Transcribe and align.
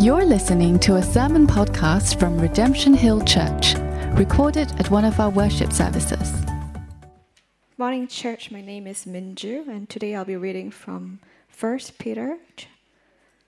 You're 0.00 0.24
listening 0.24 0.78
to 0.78 0.96
a 0.96 1.02
sermon 1.02 1.46
podcast 1.46 2.18
from 2.18 2.40
Redemption 2.40 2.94
Hill 2.94 3.20
Church, 3.20 3.74
recorded 4.14 4.72
at 4.80 4.90
one 4.90 5.04
of 5.04 5.20
our 5.20 5.28
worship 5.28 5.74
services. 5.74 6.32
Morning, 7.76 8.08
church. 8.08 8.50
My 8.50 8.62
name 8.62 8.86
is 8.86 9.04
Minju, 9.04 9.68
and 9.68 9.90
today 9.90 10.14
I'll 10.14 10.24
be 10.24 10.36
reading 10.36 10.70
from 10.70 11.20
1 11.60 11.80
Peter 11.98 12.38
ch- 12.56 12.68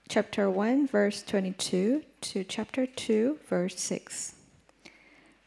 chapter 0.07 0.47
1, 0.47 0.85
verse 0.85 1.23
22 1.23 2.03
to 2.21 2.43
chapter 2.43 2.85
2, 2.85 3.39
verse 3.49 3.79
6. 3.79 4.35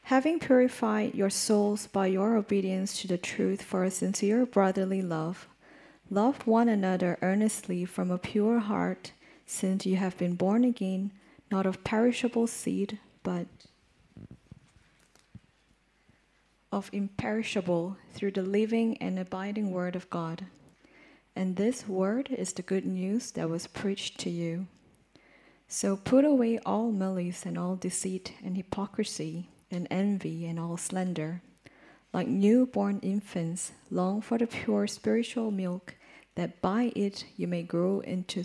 Having 0.03 0.41
purified 0.41 1.15
your 1.15 1.31
souls 1.31 1.87
by 1.87 2.09
your 2.09 2.37
obedience 2.37 3.01
to 3.03 3.07
the 3.07 3.17
truth 3.17 3.63
for 3.63 3.85
a 3.85 3.93
sincere 3.93 4.45
brotherly 4.45 5.03
love, 5.03 5.47
love 6.11 6.45
one 6.49 6.69
another 6.69 7.17
earnestly 7.23 7.85
from 7.85 8.11
a 8.11 8.19
pure 8.19 8.59
heart 8.59 9.13
since 9.47 9.87
you 9.87 9.97
have 9.97 10.19
been 10.19 10.35
born 10.35 10.65
again, 10.65 11.13
not 11.51 11.65
of 11.65 11.85
perishable 11.85 12.47
seed, 12.47 12.99
but 13.23 13.47
of 16.73 16.91
imperishable 16.93 17.97
through 18.13 18.33
the 18.33 18.43
living 18.43 18.99
and 18.99 19.19
abiding 19.19 19.71
Word 19.71 19.97
of 19.97 20.11
God. 20.11 20.47
And 21.35 21.57
this 21.57 21.89
Word 21.89 22.29
is 22.31 22.53
the 22.53 22.63
good 22.63 22.85
news 22.85 23.31
that 23.33 23.49
was 23.49 23.67
preached 23.67 24.19
to 24.21 24.31
you. 24.31 24.67
So 25.69 25.97
put 25.97 26.25
away 26.25 26.59
all 26.65 26.93
malice 26.93 27.47
and 27.47 27.57
all 27.57 27.77
deceit 27.77 28.33
and 28.45 28.57
hypocrisy 28.57 29.49
and 29.71 29.87
envy 29.91 30.47
and 30.47 30.59
all 30.59 30.77
slander. 30.77 31.43
Like 32.13 32.29
newborn 32.29 33.01
infants, 33.01 33.73
long 33.91 34.21
for 34.21 34.39
the 34.39 34.47
pure 34.47 34.87
spiritual 34.87 35.51
milk, 35.51 35.97
that 36.35 36.61
by 36.61 36.93
it 36.97 37.25
you 37.37 37.47
may 37.47 37.63
grow 37.63 38.01
into 38.01 38.45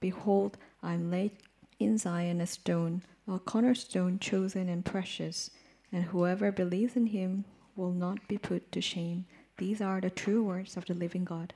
Behold, 0.00 0.56
I 0.82 0.94
am 0.94 1.10
laid 1.10 1.32
in 1.78 1.98
Zion 1.98 2.40
a 2.40 2.46
stone, 2.46 3.02
a 3.28 3.38
cornerstone 3.38 4.18
chosen 4.18 4.68
and 4.68 4.84
precious, 4.84 5.50
and 5.92 6.04
whoever 6.04 6.52
believes 6.52 6.96
in 6.96 7.06
him 7.06 7.44
will 7.74 7.92
not 7.92 8.26
be 8.28 8.38
put 8.38 8.70
to 8.72 8.80
shame. 8.80 9.26
These 9.58 9.80
are 9.80 10.00
the 10.00 10.10
true 10.10 10.42
words 10.42 10.76
of 10.76 10.86
the 10.86 10.94
living 10.94 11.24
God. 11.24 11.54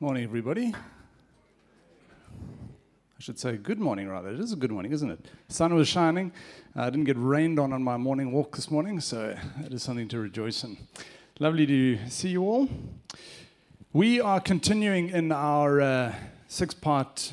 Morning, 0.00 0.22
everybody. 0.22 0.72
I 3.18 3.24
should 3.24 3.38
say 3.40 3.56
good 3.56 3.80
morning, 3.80 4.08
rather. 4.08 4.28
It 4.28 4.38
is 4.38 4.52
a 4.52 4.56
good 4.56 4.70
morning, 4.70 4.92
isn't 4.92 5.10
it? 5.10 5.18
sun 5.48 5.74
was 5.74 5.88
shining. 5.88 6.30
Uh, 6.76 6.82
I 6.82 6.90
didn't 6.90 7.06
get 7.06 7.16
rained 7.18 7.58
on 7.58 7.72
on 7.72 7.82
my 7.82 7.96
morning 7.96 8.30
walk 8.30 8.54
this 8.54 8.70
morning, 8.70 9.00
so 9.00 9.36
it 9.64 9.72
is 9.72 9.82
something 9.82 10.06
to 10.06 10.20
rejoice 10.20 10.62
in. 10.62 10.76
Lovely 11.40 11.66
to 11.66 11.98
see 12.08 12.28
you 12.28 12.44
all. 12.44 12.68
We 13.92 14.20
are 14.20 14.38
continuing 14.38 15.08
in 15.08 15.32
our 15.32 15.80
uh, 15.80 16.14
six 16.46 16.74
part 16.74 17.32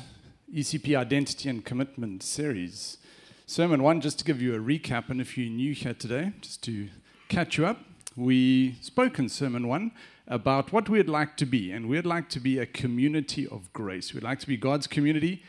ECP 0.52 0.98
Identity 0.98 1.48
and 1.48 1.64
Commitment 1.64 2.24
series. 2.24 2.98
Sermon 3.46 3.80
one, 3.80 4.00
just 4.00 4.18
to 4.18 4.24
give 4.24 4.42
you 4.42 4.56
a 4.56 4.58
recap, 4.58 5.08
and 5.08 5.20
if 5.20 5.38
you're 5.38 5.48
new 5.48 5.72
here 5.72 5.94
today, 5.94 6.32
just 6.40 6.64
to 6.64 6.88
catch 7.28 7.58
you 7.58 7.64
up, 7.64 7.78
we 8.16 8.74
spoke 8.80 9.20
in 9.20 9.28
Sermon 9.28 9.68
one 9.68 9.92
about 10.26 10.72
what 10.72 10.88
we'd 10.88 11.08
like 11.08 11.36
to 11.36 11.46
be, 11.46 11.70
and 11.70 11.88
we'd 11.88 12.06
like 12.06 12.28
to 12.30 12.40
be 12.40 12.58
a 12.58 12.66
community 12.66 13.46
of 13.46 13.72
grace. 13.72 14.12
We'd 14.12 14.24
like 14.24 14.40
to 14.40 14.48
be 14.48 14.56
God's 14.56 14.88
community 14.88 15.44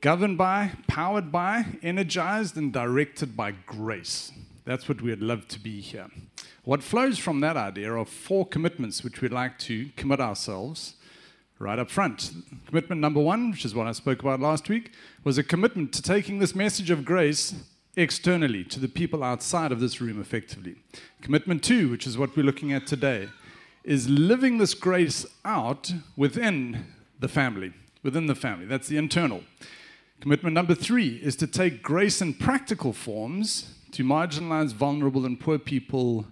governed 0.00 0.38
by, 0.38 0.72
powered 0.86 1.30
by, 1.30 1.64
energized, 1.82 2.56
and 2.56 2.72
directed 2.72 3.36
by 3.36 3.52
grace. 3.52 4.32
That's 4.64 4.88
what 4.88 5.02
we'd 5.02 5.20
love 5.20 5.48
to 5.48 5.58
be 5.58 5.80
here. 5.80 6.08
What 6.64 6.82
flows 6.82 7.18
from 7.18 7.40
that 7.40 7.56
idea 7.56 7.92
are 7.92 8.04
four 8.04 8.46
commitments 8.46 9.02
which 9.02 9.20
we'd 9.20 9.32
like 9.32 9.58
to 9.60 9.88
commit 9.96 10.20
ourselves 10.20 10.94
right 11.58 11.78
up 11.78 11.90
front. 11.90 12.32
Commitment 12.66 13.00
number 13.00 13.20
one, 13.20 13.50
which 13.50 13.64
is 13.64 13.74
what 13.74 13.86
I 13.86 13.92
spoke 13.92 14.20
about 14.20 14.40
last 14.40 14.68
week, 14.68 14.92
was 15.24 15.36
a 15.36 15.42
commitment 15.42 15.92
to 15.92 16.02
taking 16.02 16.38
this 16.38 16.54
message 16.54 16.90
of 16.90 17.04
grace 17.04 17.54
externally 17.96 18.64
to 18.64 18.80
the 18.80 18.88
people 18.88 19.22
outside 19.22 19.72
of 19.72 19.80
this 19.80 20.00
room 20.00 20.20
effectively. 20.20 20.76
Commitment 21.20 21.62
two, 21.62 21.90
which 21.90 22.06
is 22.06 22.16
what 22.16 22.34
we're 22.34 22.44
looking 22.44 22.72
at 22.72 22.86
today, 22.86 23.28
is 23.84 24.08
living 24.08 24.58
this 24.58 24.72
grace 24.72 25.26
out 25.44 25.92
within 26.16 26.86
the 27.18 27.28
family. 27.28 27.72
Within 28.02 28.26
the 28.26 28.34
family. 28.34 28.64
That's 28.64 28.88
the 28.88 28.96
internal. 28.96 29.42
Commitment 30.20 30.52
number 30.52 30.74
three 30.74 31.16
is 31.22 31.34
to 31.36 31.46
take 31.46 31.82
grace 31.82 32.20
in 32.20 32.34
practical 32.34 32.92
forms 32.92 33.72
to 33.92 34.04
marginalized, 34.04 34.74
vulnerable, 34.74 35.24
and 35.24 35.40
poor 35.40 35.58
people 35.58 36.26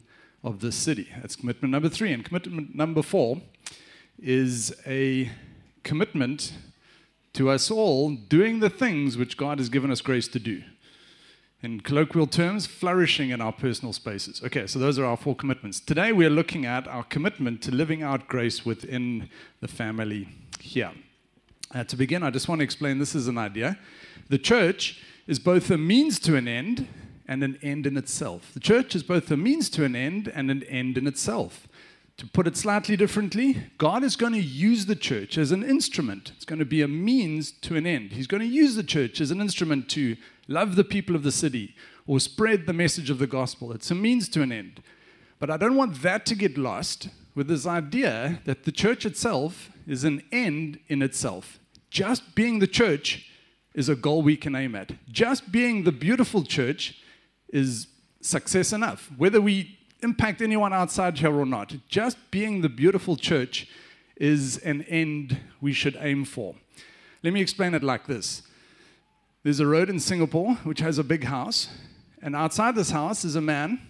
of 0.45 0.61
the 0.61 0.71
city. 0.71 1.09
That's 1.23 1.37
commitment 1.37 1.73
number 1.73 1.89
three. 1.89 2.13
And 2.13 2.23
commitment 2.23 2.75
number 2.75 3.01
four 3.01 3.41
is 4.23 4.75
a 4.87 5.31
commitment 5.85 6.53
to 7.33 7.49
us 7.49 7.71
all 7.71 8.11
doing 8.11 8.61
the 8.61 8.69
things 8.69 9.17
which 9.17 9.39
God 9.39 9.59
has 9.59 9.71
given 9.71 9.91
us 9.91 10.03
grace 10.03 10.29
to 10.29 10.39
do. 10.39 10.63
In 11.63 11.81
colloquial 11.81 12.27
terms, 12.27 12.67
flourishing 12.67 13.31
in 13.31 13.41
our 13.41 13.53
personal 13.53 13.95
spaces. 13.95 14.43
Okay, 14.45 14.67
so 14.67 14.79
those 14.79 14.99
are 14.99 15.07
our 15.07 15.17
four 15.17 15.35
commitments. 15.35 15.81
Today 15.81 16.13
we 16.13 16.27
are 16.27 16.31
looking 16.31 16.67
at 16.67 16.87
our 16.87 17.05
commitment 17.05 17.63
to 17.63 17.71
living 17.71 18.03
out 18.03 18.29
grace 18.29 18.67
within 18.67 19.31
the 19.63 19.69
family 19.69 20.29
here. 20.61 20.93
Uh, 21.75 21.85
to 21.85 21.97
begin, 21.97 22.23
I 22.23 22.31
just 22.31 22.49
want 22.49 22.61
to 22.61 22.65
explain 22.65 22.99
this 22.99 23.15
is 23.15 23.29
an 23.29 23.37
idea. 23.37 23.79
The 24.31 24.39
church 24.39 25.03
is 25.27 25.39
both 25.39 25.71
a 25.71 25.77
means 25.77 26.19
to 26.21 26.35
an 26.35 26.49
end 26.49 26.89
and 27.27 27.45
an 27.45 27.59
end 27.61 27.87
in 27.87 27.99
itself. 27.99 28.53
The 28.55 28.61
church 28.61 28.95
is 28.95 29.03
both 29.03 29.31
a 29.31 29.37
means 29.37 29.69
to 29.71 29.85
an 29.85 29.95
end 29.95 30.33
and 30.35 30.51
an 30.51 30.63
end 30.65 30.97
in 30.97 31.07
itself. 31.07 31.69
To 32.17 32.27
put 32.27 32.47
it 32.47 32.57
slightly 32.57 32.97
differently, 32.97 33.59
God 33.77 34.03
is 34.03 34.17
going 34.17 34.33
to 34.33 34.41
use 34.41 34.87
the 34.87 34.97
church 34.97 35.37
as 35.37 35.53
an 35.53 35.63
instrument. 35.63 36.33
It's 36.35 36.47
going 36.47 36.59
to 36.59 36.65
be 36.65 36.81
a 36.81 36.89
means 36.89 37.53
to 37.53 37.77
an 37.77 37.87
end. 37.87 38.13
He's 38.13 38.27
going 38.27 38.41
to 38.41 38.47
use 38.47 38.75
the 38.75 38.83
church 38.83 39.21
as 39.21 39.31
an 39.31 39.41
instrument 39.41 39.91
to 39.91 40.17
love 40.49 40.75
the 40.75 40.85
people 40.85 41.15
of 41.15 41.23
the 41.23 41.31
city 41.31 41.77
or 42.07 42.19
spread 42.19 42.67
the 42.67 42.73
message 42.73 43.11
of 43.11 43.19
the 43.19 43.27
gospel. 43.27 43.73
It's 43.73 43.91
a 43.91 43.95
means 43.95 44.29
to 44.31 44.43
an 44.43 44.53
end. 44.53 44.83
But 45.39 45.51
I 45.51 45.59
don't 45.59 45.77
want 45.77 46.01
that 46.01 46.25
to 46.27 46.35
get 46.35 46.57
lost 46.57 47.09
with 47.39 47.47
this 47.47 47.67
idea 47.67 48.41
that 48.47 48.65
the 48.65 48.73
church 48.73 49.07
itself 49.07 49.71
is 49.87 50.03
an 50.03 50.21
end 50.33 50.81
in 50.89 51.01
itself. 51.03 51.61
Just 51.89 52.35
being 52.35 52.59
the 52.59 52.67
church 52.67 53.31
is 53.75 53.89
a 53.89 53.95
goal 53.95 54.23
we 54.23 54.37
can 54.37 54.57
aim 54.57 54.75
at. 54.75 54.91
Just 55.09 55.53
being 55.53 55.85
the 55.85 55.93
beautiful 55.93 56.43
church 56.43 57.01
is 57.51 57.87
success 58.21 58.73
enough. 58.73 59.09
Whether 59.17 59.41
we 59.41 59.79
impact 60.03 60.43
anyone 60.43 60.73
outside 60.73 61.17
here 61.17 61.33
or 61.33 61.47
not, 61.47 61.77
just 61.89 62.17
being 62.33 62.61
the 62.61 62.69
beautiful 62.69 63.15
church 63.15 63.69
is 64.17 64.59
an 64.59 64.83
end 64.89 65.39
we 65.61 65.73
should 65.73 65.97
aim 66.01 66.25
for. 66.25 66.57
Let 67.23 67.33
me 67.33 67.41
explain 67.41 67.73
it 67.73 67.85
like 67.85 68.09
this 68.09 68.43
there's 69.45 69.61
a 69.61 69.67
road 69.67 69.89
in 69.89 70.01
Singapore 70.01 70.55
which 70.65 70.81
has 70.81 70.99
a 70.99 71.05
big 71.05 71.23
house, 71.23 71.69
and 72.21 72.35
outside 72.35 72.75
this 72.75 72.91
house 72.91 73.25
is 73.25 73.37
a 73.37 73.41
man 73.41 73.81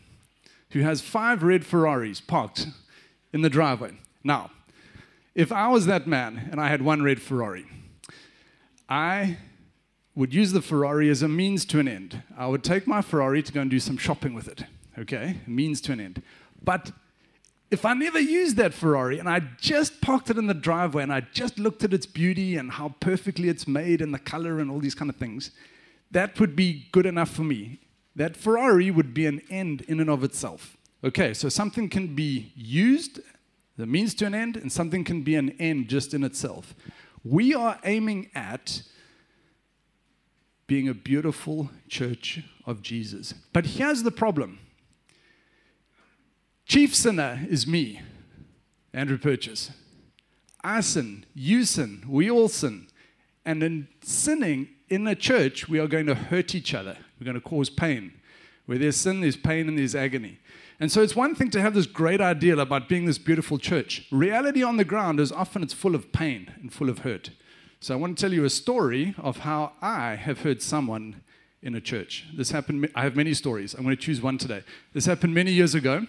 who 0.72 0.80
has 0.80 1.00
five 1.00 1.42
red 1.42 1.64
Ferraris 1.64 2.20
parked 2.20 2.66
in 3.32 3.42
the 3.42 3.50
driveway. 3.50 3.92
Now, 4.24 4.50
if 5.34 5.52
I 5.52 5.68
was 5.68 5.86
that 5.86 6.06
man 6.06 6.48
and 6.50 6.60
I 6.60 6.68
had 6.68 6.82
one 6.82 7.02
red 7.02 7.20
Ferrari, 7.20 7.66
I 8.88 9.38
would 10.14 10.34
use 10.34 10.52
the 10.52 10.62
Ferrari 10.62 11.10
as 11.10 11.22
a 11.22 11.28
means 11.28 11.64
to 11.66 11.78
an 11.78 11.86
end. 11.86 12.22
I 12.36 12.46
would 12.46 12.64
take 12.64 12.86
my 12.86 13.02
Ferrari 13.02 13.42
to 13.42 13.52
go 13.52 13.60
and 13.60 13.70
do 13.70 13.78
some 13.78 13.96
shopping 13.96 14.34
with 14.34 14.48
it, 14.48 14.64
okay? 14.98 15.36
Means 15.46 15.80
to 15.82 15.92
an 15.92 16.00
end. 16.00 16.22
But 16.64 16.90
if 17.70 17.84
I 17.84 17.92
never 17.92 18.18
used 18.18 18.56
that 18.56 18.72
Ferrari 18.72 19.18
and 19.18 19.28
I 19.28 19.40
just 19.60 20.00
parked 20.00 20.30
it 20.30 20.38
in 20.38 20.46
the 20.46 20.54
driveway 20.54 21.02
and 21.02 21.12
I 21.12 21.20
just 21.20 21.58
looked 21.58 21.84
at 21.84 21.92
its 21.92 22.06
beauty 22.06 22.56
and 22.56 22.72
how 22.72 22.94
perfectly 22.98 23.48
it's 23.48 23.68
made 23.68 24.00
and 24.00 24.12
the 24.12 24.18
color 24.18 24.58
and 24.58 24.70
all 24.70 24.80
these 24.80 24.94
kind 24.94 25.10
of 25.10 25.16
things, 25.16 25.50
that 26.10 26.40
would 26.40 26.56
be 26.56 26.86
good 26.92 27.04
enough 27.04 27.30
for 27.30 27.44
me. 27.44 27.78
That 28.16 28.36
Ferrari 28.36 28.90
would 28.90 29.12
be 29.12 29.26
an 29.26 29.42
end 29.50 29.82
in 29.82 30.00
and 30.00 30.08
of 30.08 30.24
itself. 30.24 30.77
Okay, 31.04 31.32
so 31.32 31.48
something 31.48 31.88
can 31.88 32.14
be 32.14 32.52
used, 32.56 33.20
the 33.76 33.86
means 33.86 34.14
to 34.16 34.26
an 34.26 34.34
end, 34.34 34.56
and 34.56 34.70
something 34.70 35.04
can 35.04 35.22
be 35.22 35.36
an 35.36 35.50
end 35.60 35.88
just 35.88 36.12
in 36.12 36.24
itself. 36.24 36.74
We 37.24 37.54
are 37.54 37.78
aiming 37.84 38.30
at 38.34 38.82
being 40.66 40.88
a 40.88 40.94
beautiful 40.94 41.70
church 41.88 42.42
of 42.66 42.82
Jesus. 42.82 43.32
But 43.52 43.66
here's 43.66 44.02
the 44.02 44.10
problem 44.10 44.58
Chief 46.66 46.94
sinner 46.94 47.46
is 47.48 47.66
me, 47.66 48.02
Andrew 48.92 49.18
Purchase. 49.18 49.70
I 50.62 50.80
sin, 50.80 51.24
you 51.34 51.64
sin, 51.64 52.04
we 52.08 52.30
all 52.30 52.48
sin. 52.48 52.88
And 53.44 53.62
in 53.62 53.88
sinning 54.02 54.68
in 54.88 55.06
a 55.06 55.14
church, 55.14 55.68
we 55.68 55.78
are 55.78 55.86
going 55.86 56.06
to 56.06 56.14
hurt 56.14 56.54
each 56.54 56.74
other. 56.74 56.98
We're 57.18 57.24
going 57.24 57.40
to 57.40 57.40
cause 57.40 57.70
pain. 57.70 58.12
Where 58.66 58.76
there's 58.76 58.96
sin, 58.96 59.22
there's 59.22 59.36
pain 59.36 59.68
and 59.68 59.78
there's 59.78 59.94
agony. 59.94 60.38
And 60.80 60.92
so 60.92 61.02
it's 61.02 61.16
one 61.16 61.34
thing 61.34 61.50
to 61.50 61.60
have 61.60 61.74
this 61.74 61.86
great 61.86 62.20
ideal 62.20 62.60
about 62.60 62.88
being 62.88 63.04
this 63.04 63.18
beautiful 63.18 63.58
church. 63.58 64.06
Reality 64.12 64.62
on 64.62 64.76
the 64.76 64.84
ground 64.84 65.18
is 65.18 65.32
often 65.32 65.62
it's 65.62 65.74
full 65.74 65.94
of 65.94 66.12
pain 66.12 66.52
and 66.60 66.72
full 66.72 66.88
of 66.88 67.00
hurt. 67.00 67.30
So 67.80 67.94
I 67.94 67.96
want 67.96 68.16
to 68.16 68.20
tell 68.20 68.32
you 68.32 68.44
a 68.44 68.50
story 68.50 69.14
of 69.18 69.38
how 69.38 69.72
I 69.82 70.14
have 70.14 70.40
hurt 70.40 70.62
someone 70.62 71.22
in 71.62 71.74
a 71.74 71.80
church. 71.80 72.26
This 72.36 72.52
happened, 72.52 72.88
I 72.94 73.02
have 73.02 73.16
many 73.16 73.34
stories. 73.34 73.74
I'm 73.74 73.82
going 73.82 73.96
to 73.96 74.00
choose 74.00 74.22
one 74.22 74.38
today. 74.38 74.62
This 74.92 75.06
happened 75.06 75.34
many 75.34 75.50
years 75.50 75.74
ago. 75.74 76.06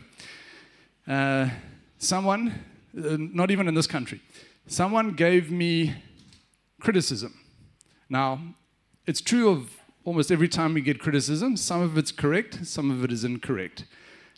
Uh, 1.07 1.49
someone, 1.97 2.63
uh, 2.95 3.17
not 3.17 3.49
even 3.49 3.67
in 3.67 3.73
this 3.73 3.87
country, 3.87 4.21
someone 4.67 5.13
gave 5.13 5.49
me 5.49 5.95
criticism. 6.79 7.33
Now, 8.07 8.39
it's 9.07 9.21
true 9.21 9.49
of 9.49 9.79
almost 10.05 10.31
every 10.31 10.47
time 10.47 10.75
we 10.75 10.81
get 10.81 10.99
criticism. 10.99 11.57
Some 11.57 11.81
of 11.81 11.97
it's 11.97 12.11
correct, 12.11 12.67
some 12.67 12.91
of 12.91 13.03
it 13.03 13.11
is 13.11 13.23
incorrect. 13.23 13.85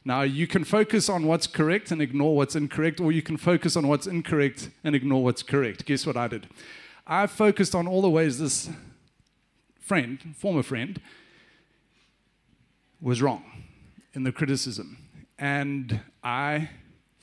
Now, 0.04 0.24
you 0.24 0.48
can 0.48 0.64
focus 0.64 1.10
on 1.10 1.28
what's 1.28 1.46
correct 1.46 1.92
and 1.92 2.02
ignore 2.02 2.36
what's 2.36 2.56
incorrect, 2.56 3.00
or 3.00 3.12
you 3.12 3.22
can 3.22 3.38
focus 3.38 3.76
on 3.76 3.88
what's 3.88 4.08
incorrect 4.08 4.70
and 4.84 4.96
ignore 4.96 5.24
what's 5.24 5.44
correct. 5.44 5.86
Guess 5.86 6.08
what 6.08 6.18
I 6.18 6.28
did? 6.28 6.48
I 7.06 7.28
focused 7.28 7.76
on 7.76 7.88
all 7.88 8.02
the 8.02 8.10
ways 8.10 8.40
this 8.40 8.70
friend, 9.80 10.36
former 10.38 10.64
friend, 10.64 11.00
was 13.00 13.22
wrong 13.22 13.44
in 14.14 14.24
the 14.24 14.32
criticism. 14.32 14.98
And 15.38 16.02
I 16.24 16.70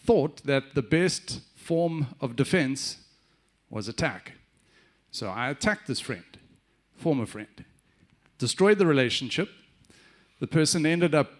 thought 0.05 0.45
that 0.45 0.75
the 0.75 0.83
best 0.83 1.41
form 1.57 2.09
of 2.21 2.37
defense 2.37 2.99
was 3.71 3.89
attack. 3.89 4.33
So 5.11 5.29
I 5.29 5.51
attacked 5.51 5.87
this 5.87 6.01
friend, 6.01 6.25
former 6.97 7.27
friend, 7.27 7.65
destroyed 8.39 8.79
the 8.79 8.87
relationship. 8.87 9.49
The 10.41 10.47
person 10.47 10.87
ended 10.87 11.15
up 11.15 11.31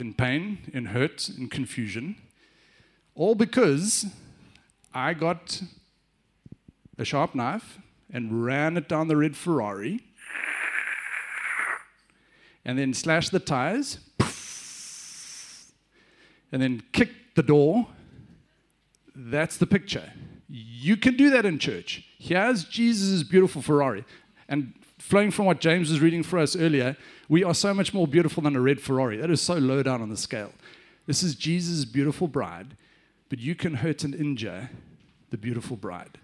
in 0.00 0.14
pain, 0.14 0.58
in 0.72 0.86
hurt, 0.86 1.28
in 1.28 1.48
confusion, 1.48 2.16
all 3.14 3.34
because 3.34 4.06
I 4.94 5.14
got 5.14 5.62
a 6.98 7.04
sharp 7.04 7.34
knife 7.34 7.78
and 8.12 8.44
ran 8.44 8.76
it 8.76 8.88
down 8.88 9.08
the 9.08 9.16
red 9.16 9.36
Ferrari 9.36 10.00
and 12.64 12.78
then 12.78 12.92
slashed 12.92 13.32
the 13.32 13.38
tires 13.38 13.98
and 16.52 16.60
then 16.60 16.82
kicked 16.92 17.36
the 17.36 17.42
door. 17.42 17.86
That's 19.14 19.56
the 19.56 19.66
picture. 19.66 20.12
You 20.48 20.96
can 20.96 21.16
do 21.16 21.30
that 21.30 21.46
in 21.46 21.58
church. 21.58 22.04
Here's 22.18 22.64
Jesus' 22.64 23.22
beautiful 23.22 23.62
Ferrari. 23.62 24.04
And 24.48 24.74
flowing 24.98 25.30
from 25.30 25.46
what 25.46 25.60
James 25.60 25.90
was 25.90 26.00
reading 26.00 26.22
for 26.22 26.38
us 26.38 26.56
earlier, 26.56 26.96
we 27.30 27.44
are 27.44 27.54
so 27.54 27.72
much 27.72 27.94
more 27.94 28.08
beautiful 28.08 28.42
than 28.42 28.56
a 28.56 28.60
red 28.60 28.80
Ferrari. 28.80 29.16
That 29.16 29.30
is 29.30 29.40
so 29.40 29.54
low 29.54 29.84
down 29.84 30.02
on 30.02 30.08
the 30.08 30.16
scale. 30.16 30.52
This 31.06 31.22
is 31.22 31.36
Jesus' 31.36 31.84
beautiful 31.84 32.26
bride, 32.26 32.76
but 33.28 33.38
you 33.38 33.54
can 33.54 33.74
hurt 33.74 34.02
and 34.02 34.16
injure 34.16 34.68
the 35.30 35.38
beautiful 35.38 35.76
bride. 35.76 36.18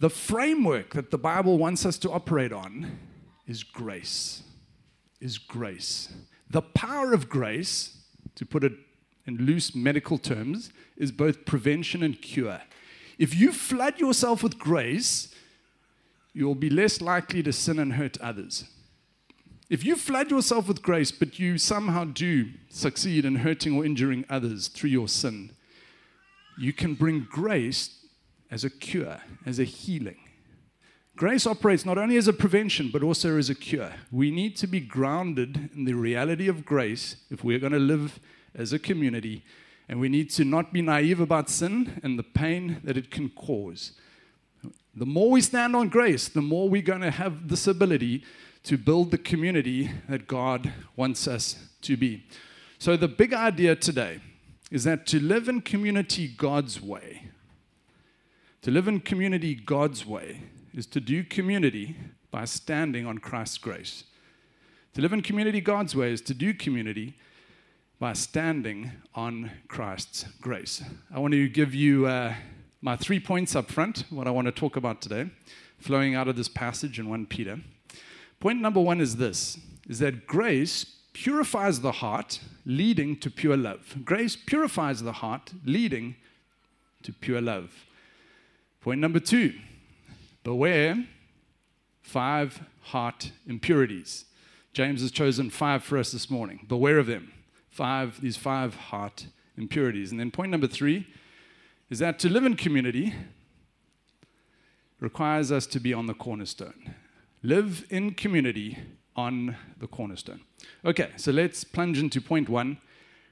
The 0.00 0.10
framework 0.10 0.94
that 0.94 1.12
the 1.12 1.16
Bible 1.16 1.58
wants 1.58 1.86
us 1.86 1.96
to 1.98 2.10
operate 2.10 2.52
on 2.52 2.98
is 3.46 3.62
grace. 3.62 4.42
Is 5.20 5.38
grace. 5.38 6.12
The 6.50 6.62
power 6.62 7.12
of 7.12 7.28
grace, 7.28 7.98
to 8.34 8.44
put 8.44 8.64
it 8.64 8.72
in 9.28 9.36
loose 9.46 9.76
medical 9.76 10.18
terms, 10.18 10.72
is 10.96 11.12
both 11.12 11.44
prevention 11.44 12.02
and 12.02 12.20
cure. 12.20 12.62
If 13.16 13.36
you 13.36 13.52
flood 13.52 14.00
yourself 14.00 14.42
with 14.42 14.58
grace, 14.58 15.32
you'll 16.32 16.56
be 16.56 16.68
less 16.68 17.00
likely 17.00 17.44
to 17.44 17.52
sin 17.52 17.78
and 17.78 17.92
hurt 17.92 18.20
others. 18.20 18.64
If 19.72 19.86
you 19.86 19.96
flood 19.96 20.30
yourself 20.30 20.68
with 20.68 20.82
grace, 20.82 21.10
but 21.10 21.38
you 21.38 21.56
somehow 21.56 22.04
do 22.04 22.50
succeed 22.68 23.24
in 23.24 23.36
hurting 23.36 23.74
or 23.74 23.86
injuring 23.86 24.26
others 24.28 24.68
through 24.68 24.90
your 24.90 25.08
sin, 25.08 25.52
you 26.58 26.74
can 26.74 26.92
bring 26.92 27.26
grace 27.30 28.04
as 28.50 28.64
a 28.64 28.68
cure, 28.68 29.22
as 29.46 29.58
a 29.58 29.64
healing. 29.64 30.18
Grace 31.16 31.46
operates 31.46 31.86
not 31.86 31.96
only 31.96 32.18
as 32.18 32.28
a 32.28 32.34
prevention, 32.34 32.90
but 32.92 33.02
also 33.02 33.38
as 33.38 33.48
a 33.48 33.54
cure. 33.54 33.94
We 34.10 34.30
need 34.30 34.58
to 34.58 34.66
be 34.66 34.78
grounded 34.78 35.70
in 35.74 35.86
the 35.86 35.94
reality 35.94 36.48
of 36.48 36.66
grace 36.66 37.16
if 37.30 37.42
we're 37.42 37.58
going 37.58 37.72
to 37.72 37.78
live 37.78 38.20
as 38.54 38.74
a 38.74 38.78
community, 38.78 39.42
and 39.88 39.98
we 39.98 40.10
need 40.10 40.28
to 40.32 40.44
not 40.44 40.74
be 40.74 40.82
naive 40.82 41.18
about 41.18 41.48
sin 41.48 41.98
and 42.02 42.18
the 42.18 42.22
pain 42.22 42.82
that 42.84 42.98
it 42.98 43.10
can 43.10 43.30
cause. 43.30 43.92
The 44.94 45.06
more 45.06 45.30
we 45.30 45.40
stand 45.40 45.74
on 45.74 45.88
grace, 45.88 46.28
the 46.28 46.42
more 46.42 46.68
we're 46.68 46.82
going 46.82 47.00
to 47.00 47.10
have 47.10 47.48
this 47.48 47.66
ability 47.66 48.22
to 48.64 48.76
build 48.78 49.10
the 49.10 49.18
community 49.18 49.90
that 50.08 50.26
God 50.26 50.72
wants 50.96 51.26
us 51.26 51.56
to 51.82 51.96
be. 51.96 52.24
So, 52.78 52.96
the 52.96 53.08
big 53.08 53.32
idea 53.32 53.76
today 53.76 54.20
is 54.70 54.84
that 54.84 55.06
to 55.06 55.20
live 55.20 55.48
in 55.48 55.60
community 55.60 56.28
God's 56.28 56.80
way, 56.80 57.30
to 58.62 58.70
live 58.70 58.88
in 58.88 59.00
community 59.00 59.54
God's 59.54 60.06
way, 60.06 60.42
is 60.74 60.86
to 60.86 61.00
do 61.00 61.22
community 61.22 61.96
by 62.30 62.44
standing 62.44 63.06
on 63.06 63.18
Christ's 63.18 63.58
grace. 63.58 64.04
To 64.94 65.00
live 65.00 65.12
in 65.12 65.22
community 65.22 65.60
God's 65.60 65.94
way 65.94 66.12
is 66.12 66.20
to 66.22 66.34
do 66.34 66.54
community 66.54 67.14
by 67.98 68.14
standing 68.14 68.92
on 69.14 69.50
Christ's 69.68 70.24
grace. 70.40 70.82
I 71.14 71.18
want 71.18 71.32
to 71.32 71.48
give 71.48 71.74
you 71.74 72.06
uh, 72.06 72.34
my 72.80 72.96
three 72.96 73.20
points 73.20 73.54
up 73.54 73.70
front, 73.70 74.04
what 74.10 74.26
I 74.26 74.30
want 74.30 74.46
to 74.46 74.52
talk 74.52 74.76
about 74.76 75.00
today, 75.00 75.30
flowing 75.78 76.14
out 76.14 76.28
of 76.28 76.36
this 76.36 76.48
passage 76.48 76.98
in 76.98 77.08
1 77.08 77.26
Peter. 77.26 77.60
Point 78.42 78.60
number 78.60 78.80
one 78.80 79.00
is 79.00 79.18
this 79.18 79.56
is 79.88 80.00
that 80.00 80.26
grace 80.26 80.84
purifies 81.12 81.80
the 81.80 81.92
heart, 81.92 82.40
leading 82.66 83.14
to 83.18 83.30
pure 83.30 83.56
love. 83.56 83.94
Grace 84.04 84.34
purifies 84.34 85.00
the 85.00 85.12
heart, 85.12 85.52
leading 85.64 86.16
to 87.04 87.12
pure 87.12 87.40
love. 87.40 87.86
Point 88.80 89.00
number 89.00 89.20
two 89.20 89.54
beware 90.42 91.06
five 92.00 92.60
heart 92.80 93.30
impurities. 93.46 94.24
James 94.72 95.02
has 95.02 95.12
chosen 95.12 95.48
five 95.48 95.84
for 95.84 95.96
us 95.96 96.10
this 96.10 96.28
morning. 96.28 96.66
Beware 96.66 96.98
of 96.98 97.06
them. 97.06 97.30
Five, 97.70 98.20
these 98.20 98.36
five 98.36 98.74
heart 98.74 99.28
impurities. 99.56 100.10
And 100.10 100.18
then 100.18 100.32
point 100.32 100.50
number 100.50 100.66
three 100.66 101.06
is 101.90 102.00
that 102.00 102.18
to 102.18 102.28
live 102.28 102.44
in 102.44 102.56
community 102.56 103.14
requires 104.98 105.52
us 105.52 105.64
to 105.66 105.78
be 105.78 105.94
on 105.94 106.08
the 106.08 106.14
cornerstone. 106.14 106.96
Live 107.44 107.84
in 107.90 108.14
community 108.14 108.78
on 109.16 109.56
the 109.76 109.88
cornerstone. 109.88 110.42
Okay, 110.84 111.10
so 111.16 111.32
let's 111.32 111.64
plunge 111.64 111.98
into 111.98 112.20
point 112.20 112.48
one. 112.48 112.78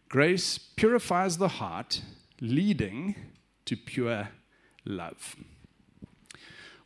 Grace 0.09 0.59
purifies 0.59 1.39
the 1.39 1.47
heart, 1.47 2.03
leading 2.41 3.15
to 3.67 3.77
pure 3.77 4.31
love. 4.85 5.37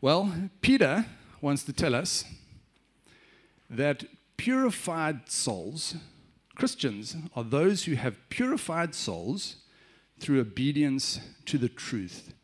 Well, 0.03 0.51
Peter 0.61 1.07
wants 1.41 1.65
to 1.65 1.73
tell 1.73 1.95
us 1.95 2.27
that 3.71 4.05
purified 4.37 5.31
souls, 5.31 5.95
Christians, 6.55 7.17
are 7.35 7.43
those 7.43 7.85
who 7.85 7.95
have 7.95 8.29
purified 8.29 8.95
souls 8.95 9.57
through 10.21 10.41
obedience 10.41 11.21
to 11.47 11.57
the 11.57 11.71
truth. 11.71 12.35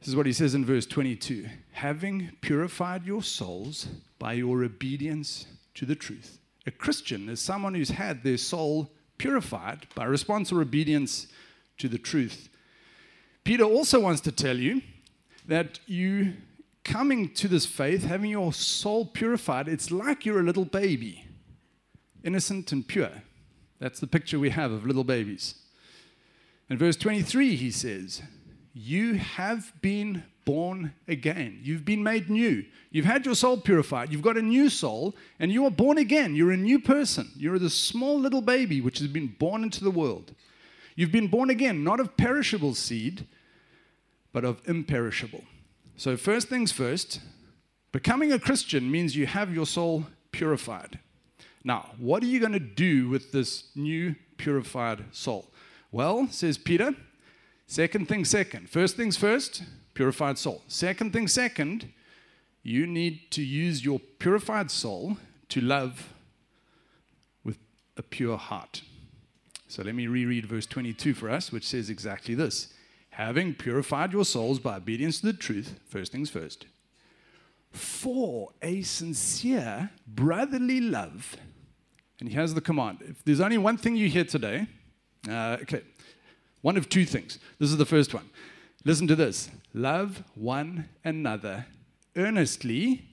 This 0.00 0.08
is 0.08 0.16
what 0.16 0.26
he 0.26 0.32
says 0.32 0.54
in 0.54 0.64
verse 0.64 0.86
22 0.86 1.46
having 1.72 2.32
purified 2.40 3.04
your 3.04 3.22
souls 3.22 3.88
by 4.18 4.34
your 4.34 4.64
obedience 4.64 5.46
to 5.74 5.84
the 5.84 5.94
truth. 5.94 6.38
A 6.66 6.70
Christian 6.70 7.28
is 7.28 7.40
someone 7.40 7.74
who's 7.74 7.90
had 7.90 8.22
their 8.22 8.36
soul 8.36 8.90
purified 9.18 9.86
by 9.94 10.04
response 10.04 10.52
or 10.52 10.60
obedience 10.60 11.28
to 11.78 11.88
the 11.88 11.98
truth. 11.98 12.48
Peter 13.44 13.64
also 13.64 14.00
wants 14.00 14.20
to 14.22 14.32
tell 14.32 14.56
you 14.56 14.82
that 15.46 15.78
you 15.86 16.34
coming 16.82 17.28
to 17.34 17.48
this 17.48 17.66
faith, 17.66 18.04
having 18.04 18.30
your 18.30 18.52
soul 18.52 19.06
purified, 19.06 19.68
it's 19.68 19.90
like 19.90 20.24
you're 20.24 20.40
a 20.40 20.44
little 20.44 20.64
baby, 20.64 21.24
innocent 22.24 22.72
and 22.72 22.86
pure. 22.86 23.10
That's 23.78 24.00
the 24.00 24.06
picture 24.06 24.38
we 24.38 24.50
have 24.50 24.72
of 24.72 24.86
little 24.86 25.04
babies. 25.04 25.56
In 26.70 26.78
verse 26.78 26.96
23, 26.96 27.56
he 27.56 27.70
says, 27.70 28.22
you 28.78 29.14
have 29.14 29.72
been 29.80 30.22
born 30.44 30.92
again. 31.08 31.58
You've 31.62 31.86
been 31.86 32.02
made 32.02 32.28
new. 32.28 32.62
You've 32.90 33.06
had 33.06 33.24
your 33.24 33.34
soul 33.34 33.56
purified. 33.56 34.12
You've 34.12 34.20
got 34.20 34.36
a 34.36 34.42
new 34.42 34.68
soul, 34.68 35.16
and 35.40 35.50
you 35.50 35.64
are 35.64 35.70
born 35.70 35.96
again. 35.96 36.34
You're 36.34 36.52
a 36.52 36.58
new 36.58 36.78
person. 36.78 37.30
You're 37.36 37.58
the 37.58 37.70
small 37.70 38.20
little 38.20 38.42
baby 38.42 38.82
which 38.82 38.98
has 38.98 39.08
been 39.08 39.28
born 39.38 39.62
into 39.62 39.82
the 39.82 39.90
world. 39.90 40.34
You've 40.94 41.10
been 41.10 41.28
born 41.28 41.48
again, 41.48 41.84
not 41.84 42.00
of 42.00 42.18
perishable 42.18 42.74
seed, 42.74 43.26
but 44.30 44.44
of 44.44 44.60
imperishable. 44.66 45.44
So, 45.96 46.18
first 46.18 46.48
things 46.48 46.70
first, 46.70 47.20
becoming 47.92 48.30
a 48.30 48.38
Christian 48.38 48.90
means 48.90 49.16
you 49.16 49.24
have 49.24 49.54
your 49.54 49.66
soul 49.66 50.04
purified. 50.32 50.98
Now, 51.64 51.92
what 51.96 52.22
are 52.22 52.26
you 52.26 52.40
going 52.40 52.52
to 52.52 52.60
do 52.60 53.08
with 53.08 53.32
this 53.32 53.64
new 53.74 54.16
purified 54.36 55.04
soul? 55.12 55.50
Well, 55.90 56.28
says 56.30 56.58
Peter, 56.58 56.94
second 57.66 58.08
thing 58.08 58.24
second. 58.24 58.68
First 58.70 58.96
things 58.96 59.16
first, 59.16 59.62
purified 59.94 60.38
soul. 60.38 60.62
Second 60.68 61.12
thing 61.12 61.28
second, 61.28 61.92
you 62.62 62.86
need 62.86 63.30
to 63.30 63.42
use 63.42 63.84
your 63.84 64.00
purified 64.18 64.70
soul 64.70 65.18
to 65.48 65.60
love 65.60 66.12
with 67.44 67.58
a 67.96 68.02
pure 68.02 68.36
heart. 68.36 68.82
So 69.68 69.82
let 69.82 69.94
me 69.94 70.06
reread 70.06 70.46
verse 70.46 70.66
22 70.66 71.14
for 71.14 71.30
us, 71.30 71.52
which 71.52 71.66
says 71.66 71.90
exactly 71.90 72.34
this 72.34 72.72
Having 73.10 73.54
purified 73.54 74.12
your 74.12 74.24
souls 74.24 74.58
by 74.58 74.76
obedience 74.76 75.20
to 75.20 75.26
the 75.26 75.32
truth, 75.32 75.80
first 75.88 76.12
things 76.12 76.28
first, 76.28 76.66
for 77.72 78.50
a 78.62 78.82
sincere 78.82 79.90
brotherly 80.06 80.80
love. 80.80 81.36
And 82.20 82.28
he 82.28 82.34
has 82.34 82.54
the 82.54 82.60
command. 82.60 82.98
If 83.00 83.24
there's 83.24 83.40
only 83.40 83.58
one 83.58 83.76
thing 83.76 83.96
you 83.96 84.08
hear 84.08 84.24
today, 84.24 84.66
uh, 85.28 85.58
okay, 85.62 85.82
one 86.66 86.76
of 86.76 86.88
two 86.88 87.04
things. 87.04 87.38
This 87.60 87.70
is 87.70 87.76
the 87.76 87.86
first 87.86 88.12
one. 88.12 88.28
Listen 88.84 89.06
to 89.06 89.14
this 89.14 89.50
love 89.72 90.24
one 90.34 90.88
another 91.04 91.64
earnestly 92.16 93.04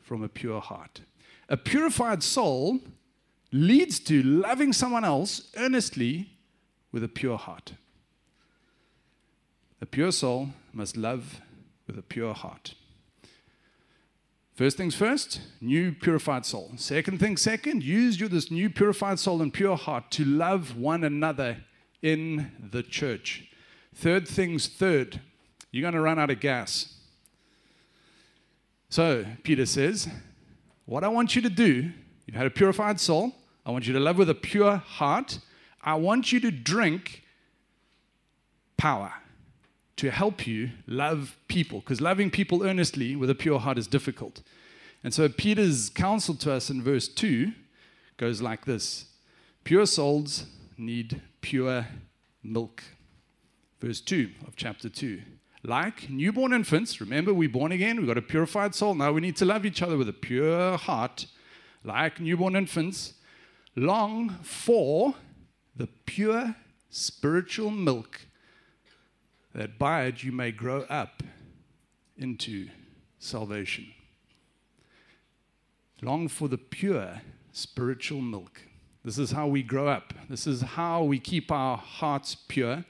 from 0.00 0.22
a 0.22 0.28
pure 0.30 0.62
heart. 0.62 1.02
A 1.50 1.58
purified 1.58 2.22
soul 2.22 2.80
leads 3.52 4.00
to 4.00 4.22
loving 4.22 4.72
someone 4.72 5.04
else 5.04 5.52
earnestly 5.58 6.30
with 6.92 7.04
a 7.04 7.08
pure 7.08 7.36
heart. 7.36 7.74
A 9.82 9.84
pure 9.84 10.10
soul 10.10 10.48
must 10.72 10.96
love 10.96 11.42
with 11.86 11.98
a 11.98 12.02
pure 12.02 12.32
heart. 12.32 12.72
First 14.54 14.78
things 14.78 14.94
first, 14.94 15.42
new 15.60 15.92
purified 15.92 16.46
soul. 16.46 16.72
Second 16.76 17.20
thing 17.20 17.36
second, 17.36 17.84
use 17.84 18.18
your, 18.18 18.30
this 18.30 18.50
new 18.50 18.70
purified 18.70 19.18
soul 19.18 19.42
and 19.42 19.52
pure 19.52 19.76
heart 19.76 20.10
to 20.12 20.24
love 20.24 20.74
one 20.74 21.04
another 21.04 21.58
in 22.02 22.52
the 22.58 22.82
church. 22.82 23.44
Third 23.94 24.28
things 24.28 24.66
third, 24.68 25.20
you're 25.70 25.82
going 25.82 25.94
to 25.94 26.00
run 26.00 26.18
out 26.18 26.30
of 26.30 26.40
gas. 26.40 26.94
So, 28.88 29.24
Peter 29.42 29.66
says, 29.66 30.08
What 30.84 31.04
I 31.04 31.08
want 31.08 31.34
you 31.34 31.42
to 31.42 31.50
do, 31.50 31.90
you've 32.26 32.36
had 32.36 32.46
a 32.46 32.50
purified 32.50 33.00
soul, 33.00 33.34
I 33.66 33.72
want 33.72 33.88
you 33.88 33.92
to 33.94 34.00
love 34.00 34.16
with 34.16 34.30
a 34.30 34.34
pure 34.34 34.76
heart. 34.76 35.40
I 35.82 35.96
want 35.96 36.30
you 36.30 36.38
to 36.40 36.50
drink 36.52 37.24
power 38.76 39.12
to 39.96 40.10
help 40.10 40.46
you 40.46 40.70
love 40.86 41.36
people, 41.48 41.80
because 41.80 42.00
loving 42.00 42.30
people 42.30 42.62
earnestly 42.62 43.16
with 43.16 43.30
a 43.30 43.34
pure 43.34 43.58
heart 43.58 43.78
is 43.78 43.86
difficult. 43.86 44.42
And 45.02 45.12
so 45.12 45.28
Peter's 45.28 45.88
counsel 45.88 46.34
to 46.36 46.52
us 46.52 46.70
in 46.70 46.82
verse 46.82 47.08
2 47.08 47.52
goes 48.18 48.40
like 48.40 48.66
this 48.66 49.06
Pure 49.64 49.86
souls 49.86 50.46
need 50.78 51.20
pure 51.46 51.86
milk. 52.42 52.82
Verse 53.80 54.00
2 54.00 54.30
of 54.48 54.56
chapter 54.56 54.88
2. 54.88 55.22
Like 55.62 56.10
newborn 56.10 56.52
infants, 56.52 57.00
remember 57.00 57.32
we're 57.32 57.48
born 57.48 57.70
again, 57.70 57.98
we've 57.98 58.08
got 58.08 58.18
a 58.18 58.22
purified 58.22 58.74
soul. 58.74 58.96
Now 58.96 59.12
we 59.12 59.20
need 59.20 59.36
to 59.36 59.44
love 59.44 59.64
each 59.64 59.80
other 59.80 59.96
with 59.96 60.08
a 60.08 60.12
pure 60.12 60.76
heart. 60.76 61.26
Like 61.84 62.18
newborn 62.18 62.56
infants, 62.56 63.14
long 63.76 64.30
for 64.42 65.14
the 65.76 65.86
pure 66.04 66.56
spiritual 66.90 67.70
milk 67.70 68.22
that 69.54 69.78
by 69.78 70.06
it 70.06 70.24
you 70.24 70.32
may 70.32 70.50
grow 70.50 70.80
up 70.90 71.22
into 72.18 72.70
salvation. 73.20 73.86
Long 76.02 76.26
for 76.26 76.48
the 76.48 76.58
pure 76.58 77.20
spiritual 77.52 78.20
milk. 78.20 78.62
This 79.06 79.18
is 79.18 79.30
how 79.30 79.46
we 79.46 79.62
grow 79.62 79.86
up. 79.86 80.12
This 80.28 80.48
is 80.48 80.62
how 80.62 81.04
we 81.04 81.20
keep 81.20 81.52
our 81.52 81.76
hearts 81.76 82.34
pure. 82.34 82.84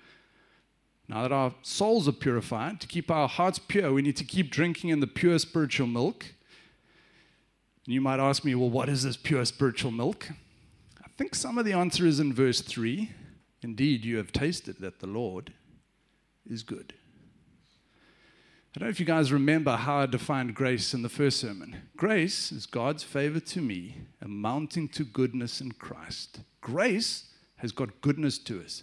Now 1.09 1.21
that 1.21 1.31
our 1.31 1.55
souls 1.61 2.09
are 2.09 2.13
purified, 2.13 2.81
to 2.81 2.87
keep 2.87 3.11
our 3.11 3.29
hearts 3.29 3.59
pure, 3.59 3.93
we 3.93 4.01
need 4.01 4.17
to 4.17 4.25
keep 4.25 4.51
drinking 4.51 4.89
in 4.89 5.01
the 5.01 5.07
pure 5.07 5.39
spiritual 5.39 5.87
milk. 5.87 6.25
And 7.85 7.93
you 7.93 8.01
might 8.01 8.19
ask 8.19 8.47
me, 8.47 8.55
well, 8.55 8.71
what 8.71 8.89
is 8.89 9.03
this 9.03 9.19
pure 9.19 9.45
spiritual 9.45 9.91
milk? 9.91 10.31
I 11.05 11.09
think 11.19 11.35
some 11.35 11.59
of 11.59 11.67
the 11.67 11.75
answer 11.75 12.07
is 12.07 12.19
in 12.19 12.33
verse 12.33 12.63
3. 12.63 13.11
Indeed, 13.61 14.07
you 14.07 14.17
have 14.17 14.33
tasted 14.33 14.77
that 14.81 15.01
the 15.01 15.07
Lord 15.07 15.53
is 16.49 16.63
good. 16.63 16.95
I 18.77 18.79
don't 18.79 18.89
know 18.89 18.91
if 18.91 19.01
you 19.01 19.07
guys 19.07 19.33
remember 19.33 19.75
how 19.75 20.01
I 20.01 20.05
defined 20.07 20.55
grace 20.55 20.93
in 20.93 21.01
the 21.01 21.09
first 21.09 21.41
sermon. 21.41 21.79
Grace 21.97 22.53
is 22.53 22.67
God's 22.67 23.03
favor 23.03 23.41
to 23.41 23.63
me, 23.63 24.03
amounting 24.21 24.87
to 24.89 25.03
goodness 25.03 25.63
in 25.63 25.73
Christ. 25.73 26.41
Grace 26.61 27.25
has 27.57 27.73
got 27.73 28.03
goodness 28.03 28.37
to 28.41 28.63
us. 28.63 28.83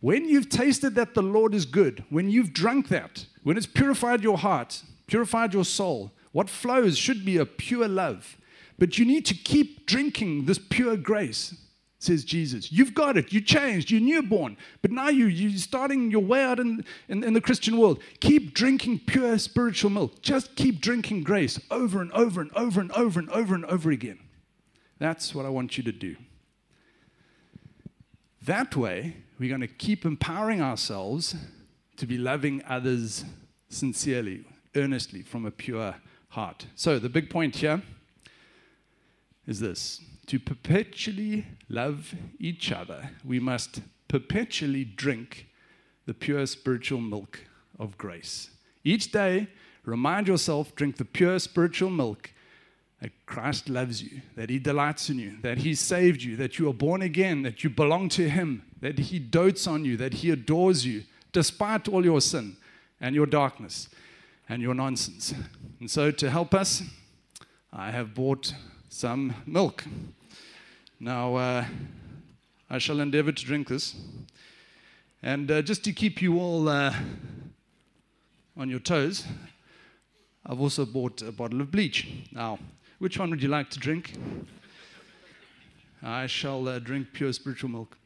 When 0.00 0.28
you've 0.28 0.50
tasted 0.50 0.96
that 0.96 1.14
the 1.14 1.22
Lord 1.22 1.54
is 1.54 1.64
good, 1.64 2.04
when 2.10 2.28
you've 2.28 2.52
drunk 2.52 2.88
that, 2.88 3.24
when 3.42 3.56
it's 3.56 3.64
purified 3.64 4.22
your 4.22 4.36
heart, 4.36 4.82
purified 5.06 5.54
your 5.54 5.64
soul, 5.64 6.12
what 6.32 6.50
flows 6.50 6.98
should 6.98 7.24
be 7.24 7.38
a 7.38 7.46
pure 7.46 7.88
love. 7.88 8.36
But 8.78 8.98
you 8.98 9.06
need 9.06 9.24
to 9.24 9.34
keep 9.34 9.86
drinking 9.86 10.44
this 10.44 10.58
pure 10.58 10.98
grace 10.98 11.54
says 12.02 12.24
Jesus. 12.24 12.72
You've 12.72 12.94
got 12.94 13.16
it. 13.16 13.32
You 13.32 13.40
changed. 13.40 13.90
You're 13.90 14.00
newborn. 14.00 14.56
But 14.80 14.90
now 14.90 15.08
you, 15.08 15.26
you're 15.26 15.56
starting 15.58 16.10
your 16.10 16.22
way 16.22 16.42
out 16.42 16.58
in, 16.58 16.84
in, 17.08 17.22
in, 17.22 17.32
the 17.32 17.40
Christian 17.40 17.78
world. 17.78 18.02
Keep 18.20 18.54
drinking 18.54 19.00
pure 19.06 19.38
spiritual 19.38 19.90
milk. 19.90 20.20
Just 20.20 20.56
keep 20.56 20.80
drinking 20.80 21.22
grace 21.22 21.60
over 21.70 22.00
and 22.00 22.10
over 22.12 22.40
and 22.40 22.50
over 22.56 22.80
and 22.80 22.90
over 22.92 23.20
and 23.20 23.30
over 23.30 23.54
and 23.54 23.64
over 23.66 23.90
again. 23.90 24.18
That's 24.98 25.34
what 25.34 25.46
I 25.46 25.48
want 25.48 25.76
you 25.76 25.84
to 25.84 25.92
do. 25.92 26.16
That 28.42 28.74
way, 28.74 29.16
we're 29.38 29.48
going 29.48 29.60
to 29.60 29.68
keep 29.68 30.04
empowering 30.04 30.60
ourselves 30.60 31.36
to 31.96 32.06
be 32.06 32.18
loving 32.18 32.62
others 32.68 33.24
sincerely, 33.68 34.44
earnestly, 34.74 35.22
from 35.22 35.46
a 35.46 35.52
pure 35.52 35.94
heart. 36.30 36.66
So, 36.74 36.98
the 36.98 37.08
big 37.08 37.30
point 37.30 37.56
here 37.56 37.82
is 39.46 39.60
this 39.60 40.00
to 40.26 40.38
perpetually 40.38 41.46
love 41.68 42.14
each 42.38 42.70
other, 42.72 43.10
we 43.24 43.40
must 43.40 43.80
perpetually 44.08 44.84
drink 44.84 45.48
the 46.06 46.14
pure 46.14 46.46
spiritual 46.46 47.00
milk 47.00 47.40
of 47.78 47.98
grace. 47.98 48.50
Each 48.84 49.10
day, 49.10 49.48
remind 49.84 50.28
yourself, 50.28 50.74
drink 50.74 50.96
the 50.96 51.04
pure 51.04 51.38
spiritual 51.38 51.90
milk 51.90 52.30
that 53.00 53.10
Christ 53.26 53.68
loves 53.68 54.02
you, 54.02 54.22
that 54.36 54.48
He 54.48 54.58
delights 54.58 55.10
in 55.10 55.18
you, 55.18 55.38
that 55.42 55.58
He 55.58 55.74
saved 55.74 56.22
you, 56.22 56.36
that 56.36 56.58
you 56.58 56.68
are 56.68 56.74
born 56.74 57.02
again, 57.02 57.42
that 57.42 57.64
you 57.64 57.70
belong 57.70 58.08
to 58.10 58.28
Him, 58.28 58.62
that 58.80 58.98
He 58.98 59.18
dotes 59.18 59.66
on 59.66 59.84
you, 59.84 59.96
that 59.96 60.14
He 60.14 60.30
adores 60.30 60.86
you, 60.86 61.02
despite 61.32 61.88
all 61.88 62.04
your 62.04 62.20
sin 62.20 62.56
and 63.00 63.14
your 63.14 63.26
darkness 63.26 63.88
and 64.48 64.62
your 64.62 64.74
nonsense. 64.74 65.34
And 65.80 65.90
so, 65.90 66.12
to 66.12 66.30
help 66.30 66.54
us, 66.54 66.82
I 67.72 67.90
have 67.90 68.14
bought 68.14 68.54
some 68.92 69.34
milk. 69.46 69.84
Now, 71.00 71.34
uh, 71.34 71.64
I 72.68 72.76
shall 72.76 73.00
endeavor 73.00 73.32
to 73.32 73.44
drink 73.44 73.68
this. 73.68 73.96
And 75.22 75.50
uh, 75.50 75.62
just 75.62 75.82
to 75.84 75.92
keep 75.92 76.20
you 76.20 76.38
all 76.38 76.68
uh, 76.68 76.94
on 78.54 78.68
your 78.68 78.80
toes, 78.80 79.24
I've 80.44 80.60
also 80.60 80.84
bought 80.84 81.22
a 81.22 81.32
bottle 81.32 81.62
of 81.62 81.70
bleach. 81.70 82.06
Now, 82.32 82.58
which 82.98 83.18
one 83.18 83.30
would 83.30 83.42
you 83.42 83.48
like 83.48 83.70
to 83.70 83.78
drink? 83.78 84.12
I 86.02 86.26
shall 86.26 86.68
uh, 86.68 86.78
drink 86.78 87.08
pure 87.14 87.32
spiritual 87.32 87.70
milk. 87.70 87.96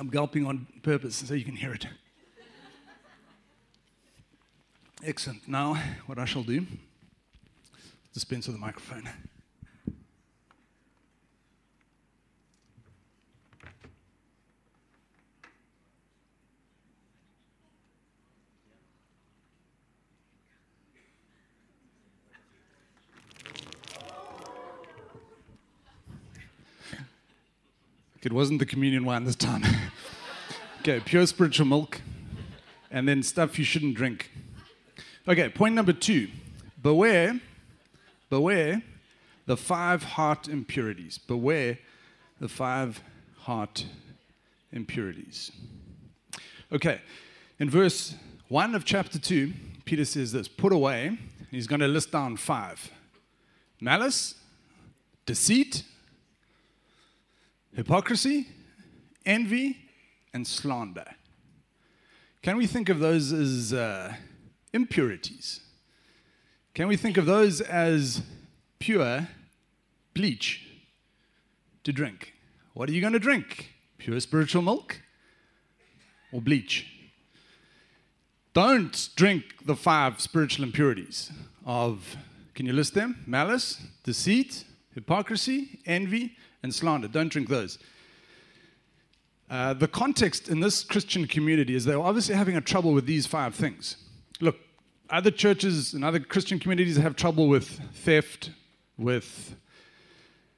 I'm 0.00 0.08
gulping 0.08 0.46
on 0.46 0.66
purpose 0.82 1.16
so 1.16 1.34
you 1.34 1.44
can 1.44 1.56
hear 1.56 1.72
it. 1.72 1.86
Excellent. 5.04 5.48
Now, 5.48 5.74
what 6.06 6.20
I 6.20 6.24
shall 6.24 6.44
do, 6.44 6.64
dispense 8.14 8.46
with 8.46 8.54
the 8.54 8.60
microphone. 8.60 9.08
It 28.22 28.32
wasn't 28.32 28.60
the 28.60 28.66
communion 28.66 29.04
wine 29.04 29.24
this 29.24 29.34
time. 29.34 29.64
okay, 30.80 31.00
pure 31.00 31.26
spiritual 31.26 31.66
milk, 31.66 32.00
and 32.88 33.08
then 33.08 33.24
stuff 33.24 33.58
you 33.58 33.64
shouldn't 33.64 33.96
drink. 33.96 34.31
Okay, 35.28 35.48
point 35.48 35.74
number 35.74 35.92
two 35.92 36.28
beware, 36.82 37.40
beware 38.28 38.82
the 39.46 39.56
five 39.56 40.02
heart 40.02 40.48
impurities. 40.48 41.18
Beware 41.18 41.78
the 42.40 42.48
five 42.48 43.00
heart 43.38 43.86
impurities. 44.72 45.52
Okay, 46.72 47.00
in 47.58 47.70
verse 47.70 48.14
1 48.48 48.74
of 48.74 48.84
chapter 48.84 49.18
2, 49.18 49.52
Peter 49.84 50.04
says 50.04 50.32
this 50.32 50.48
Put 50.48 50.72
away 50.72 51.18
He's 51.52 51.66
going 51.66 51.80
to 51.80 51.88
list 51.88 52.10
down 52.10 52.38
five 52.38 52.90
malice, 53.78 54.34
deceit, 55.26 55.84
hypocrisy, 57.74 58.48
envy, 59.26 59.76
and 60.32 60.46
slander. 60.46 61.04
Can 62.40 62.56
we 62.56 62.66
think 62.66 62.88
of 62.88 63.00
those 63.00 63.32
as 63.32 63.74
uh, 63.74 64.14
impurities? 64.72 65.60
Can 66.74 66.88
we 66.88 66.96
think 66.96 67.16
of 67.16 67.26
those 67.26 67.60
as 67.60 68.22
pure 68.78 69.28
bleach 70.14 70.66
to 71.84 71.92
drink? 71.92 72.34
What 72.74 72.88
are 72.88 72.92
you 72.92 73.00
going 73.00 73.12
to 73.12 73.18
drink? 73.18 73.74
Pure 73.98 74.20
spiritual 74.20 74.62
milk 74.62 75.00
or 76.32 76.40
bleach? 76.40 76.86
Don't 78.54 79.08
drink 79.16 79.44
the 79.64 79.76
five 79.76 80.20
spiritual 80.20 80.64
impurities 80.64 81.30
of, 81.64 82.16
can 82.54 82.66
you 82.66 82.72
list 82.72 82.94
them? 82.94 83.22
Malice, 83.26 83.80
deceit, 84.04 84.64
hypocrisy, 84.94 85.80
envy, 85.86 86.36
and 86.62 86.74
slander. 86.74 87.08
Don't 87.08 87.28
drink 87.28 87.48
those. 87.48 87.78
Uh, 89.48 89.74
the 89.74 89.88
context 89.88 90.48
in 90.48 90.60
this 90.60 90.82
Christian 90.82 91.26
community 91.26 91.74
is 91.74 91.84
they're 91.84 92.00
obviously 92.00 92.34
having 92.34 92.56
a 92.56 92.60
trouble 92.60 92.92
with 92.92 93.06
these 93.06 93.26
five 93.26 93.54
things. 93.54 93.96
Look, 94.40 94.56
other 95.10 95.30
churches 95.30 95.94
and 95.94 96.04
other 96.04 96.20
Christian 96.20 96.58
communities 96.58 96.96
have 96.96 97.16
trouble 97.16 97.48
with 97.48 97.68
theft, 97.94 98.50
with 98.96 99.56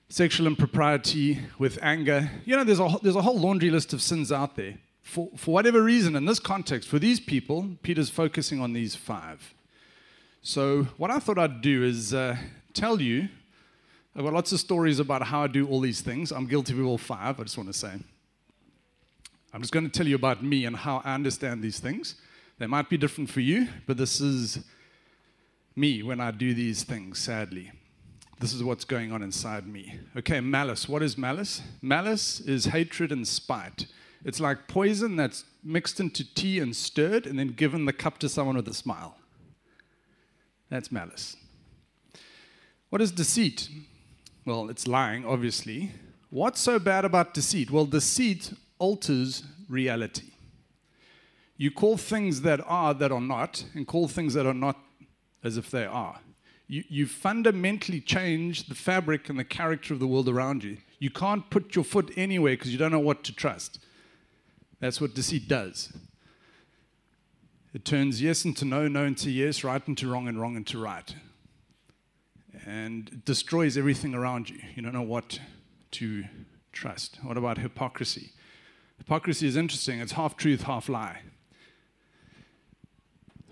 sexual 0.09 0.47
impropriety, 0.47 1.41
with 1.59 1.79
anger. 1.83 2.31
You 2.45 2.57
know, 2.57 2.65
there's 2.65 2.81
a, 2.81 2.97
there's 3.03 3.17
a 3.17 3.23
whole 3.23 3.39
laundry 3.39 3.71
list 3.71 3.93
of 3.93 4.01
sins 4.01 4.31
out 4.31 4.57
there. 4.57 4.75
For, 5.03 5.29
for 5.37 5.53
whatever 5.53 5.83
reason, 5.83 6.17
in 6.17 6.25
this 6.25 6.39
context, 6.39 6.89
for 6.89 6.99
these 6.99 7.21
people, 7.21 7.77
Peter's 7.83 8.11
focusing 8.11 8.61
on 8.61 8.73
these 8.73 8.95
five. 8.95 9.55
So, 10.41 10.85
what 10.99 11.11
I 11.11 11.19
thought 11.19 11.39
I'd 11.39 11.61
do 11.61 11.83
is 11.83 12.15
uh, 12.15 12.37
tell 12.73 13.01
you. 13.01 13.29
I've 14.17 14.23
got 14.23 14.33
lots 14.33 14.53
of 14.53 14.61
stories 14.61 15.01
about 15.01 15.25
how 15.25 15.43
I 15.43 15.47
do 15.49 15.67
all 15.67 15.81
these 15.81 16.01
things. 16.01 16.31
I'm 16.31 16.47
guilty 16.47 16.73
of 16.73 16.87
all 16.87 16.99
five, 16.99 17.41
I 17.41 17.43
just 17.43 17.57
want 17.57 17.69
to 17.69 17.73
say. 17.73 17.95
I'm 19.53 19.61
just 19.61 19.73
going 19.73 19.85
to 19.85 19.91
tell 19.91 20.07
you 20.07 20.15
about 20.15 20.43
me 20.43 20.65
and 20.65 20.77
how 20.77 21.03
I 21.05 21.15
understand 21.15 21.63
these 21.63 21.81
things. 21.81 22.15
They 22.59 22.67
might 22.67 22.89
be 22.89 22.97
different 22.97 23.31
for 23.31 23.41
you, 23.41 23.69
but 23.87 23.97
this 23.97 24.21
is 24.21 24.65
me 25.77 26.03
when 26.03 26.21
I 26.21 26.31
do 26.31 26.55
these 26.55 26.85
things, 26.85 27.19
sadly. 27.19 27.73
This 28.41 28.53
is 28.53 28.63
what's 28.63 28.85
going 28.85 29.13
on 29.13 29.23
inside 29.23 29.67
me. 29.67 29.99
Okay, 30.17 30.41
malice. 30.41 30.89
What 30.89 31.03
is 31.03 31.17
malice? 31.19 31.63
Malice 31.81 32.41
is 32.41 32.67
hatred 32.67 33.11
and 33.11 33.27
spite. 33.27 33.87
It's 34.25 34.41
like 34.41 34.69
poison 34.69 35.17
that's 35.17 35.45
mixed 35.63 36.01
into 36.01 36.25
tea 36.35 36.59
and 36.59 36.75
stirred 36.75 37.27
and 37.27 37.39
then 37.39 37.49
given 37.49 37.85
the 37.85 37.93
cup 37.93 38.19
to 38.19 38.29
someone 38.29 38.57
with 38.57 38.69
a 38.69 38.75
smile. 38.75 39.17
That's 40.71 40.91
malice. 40.91 41.37
What 42.91 43.03
is 43.03 43.11
deceit? 43.11 43.69
Well, 44.45 44.69
it's 44.71 44.87
lying, 44.87 45.25
obviously. 45.25 45.93
What's 46.31 46.61
so 46.61 46.79
bad 46.79 47.05
about 47.05 47.35
deceit? 47.35 47.71
Well, 47.71 47.87
deceit 47.87 48.53
alters 48.79 49.43
reality. 49.69 50.34
You 51.57 51.71
call 51.71 51.97
things 51.97 52.41
that 52.43 52.61
are 52.67 52.95
that 52.95 53.13
are 53.13 53.21
not, 53.21 53.65
and 53.75 53.87
call 53.87 54.09
things 54.09 54.35
that 54.35 54.47
are 54.47 54.55
not 54.55 54.79
as 55.43 55.57
if 55.57 55.71
they 55.71 55.85
are. 55.85 56.21
You, 56.67 56.83
you 56.89 57.07
fundamentally 57.07 58.01
change 58.01 58.69
the 58.69 58.75
fabric 58.75 59.29
and 59.29 59.39
the 59.39 59.45
character 59.45 59.93
of 59.95 60.01
the 60.01 60.07
world 60.07 60.29
around 60.29 60.65
you. 60.65 60.79
You 60.99 61.11
can't 61.11 61.49
put 61.51 61.77
your 61.77 61.85
foot 61.85 62.11
anywhere 62.17 62.55
because 62.55 62.73
you 62.73 62.79
don't 62.79 62.93
know 62.93 62.99
what 62.99 63.23
to 63.25 63.35
trust. 63.35 63.79
That's 64.81 65.01
what 65.01 65.15
deceit 65.15 65.47
does. 65.47 65.93
It 67.75 67.85
turns 67.85 68.23
yes 68.23 68.45
into 68.45 68.65
no, 68.65 68.89
no 68.89 69.05
into 69.05 69.31
yes, 69.31 69.65
right 69.65 69.83
into 69.87 70.09
wrong, 70.09 70.29
and 70.29 70.41
wrong 70.41 70.57
into 70.57 70.79
right. 70.79 71.15
And 72.65 73.09
it 73.09 73.25
destroys 73.25 73.77
everything 73.77 74.15
around 74.15 74.49
you. 74.49 74.59
You 74.75 74.83
don't 74.83 74.93
know 74.93 75.03
what 75.03 75.41
to 75.93 76.25
trust. 76.73 77.19
What 77.23 77.37
about 77.37 77.59
hypocrisy? 77.59 78.33
Hypocrisy 78.99 79.47
is 79.47 79.57
interesting. 79.57 80.01
It's 80.01 80.13
half 80.13 80.37
truth, 80.37 80.63
half 80.63 80.89
lie. 80.89 81.21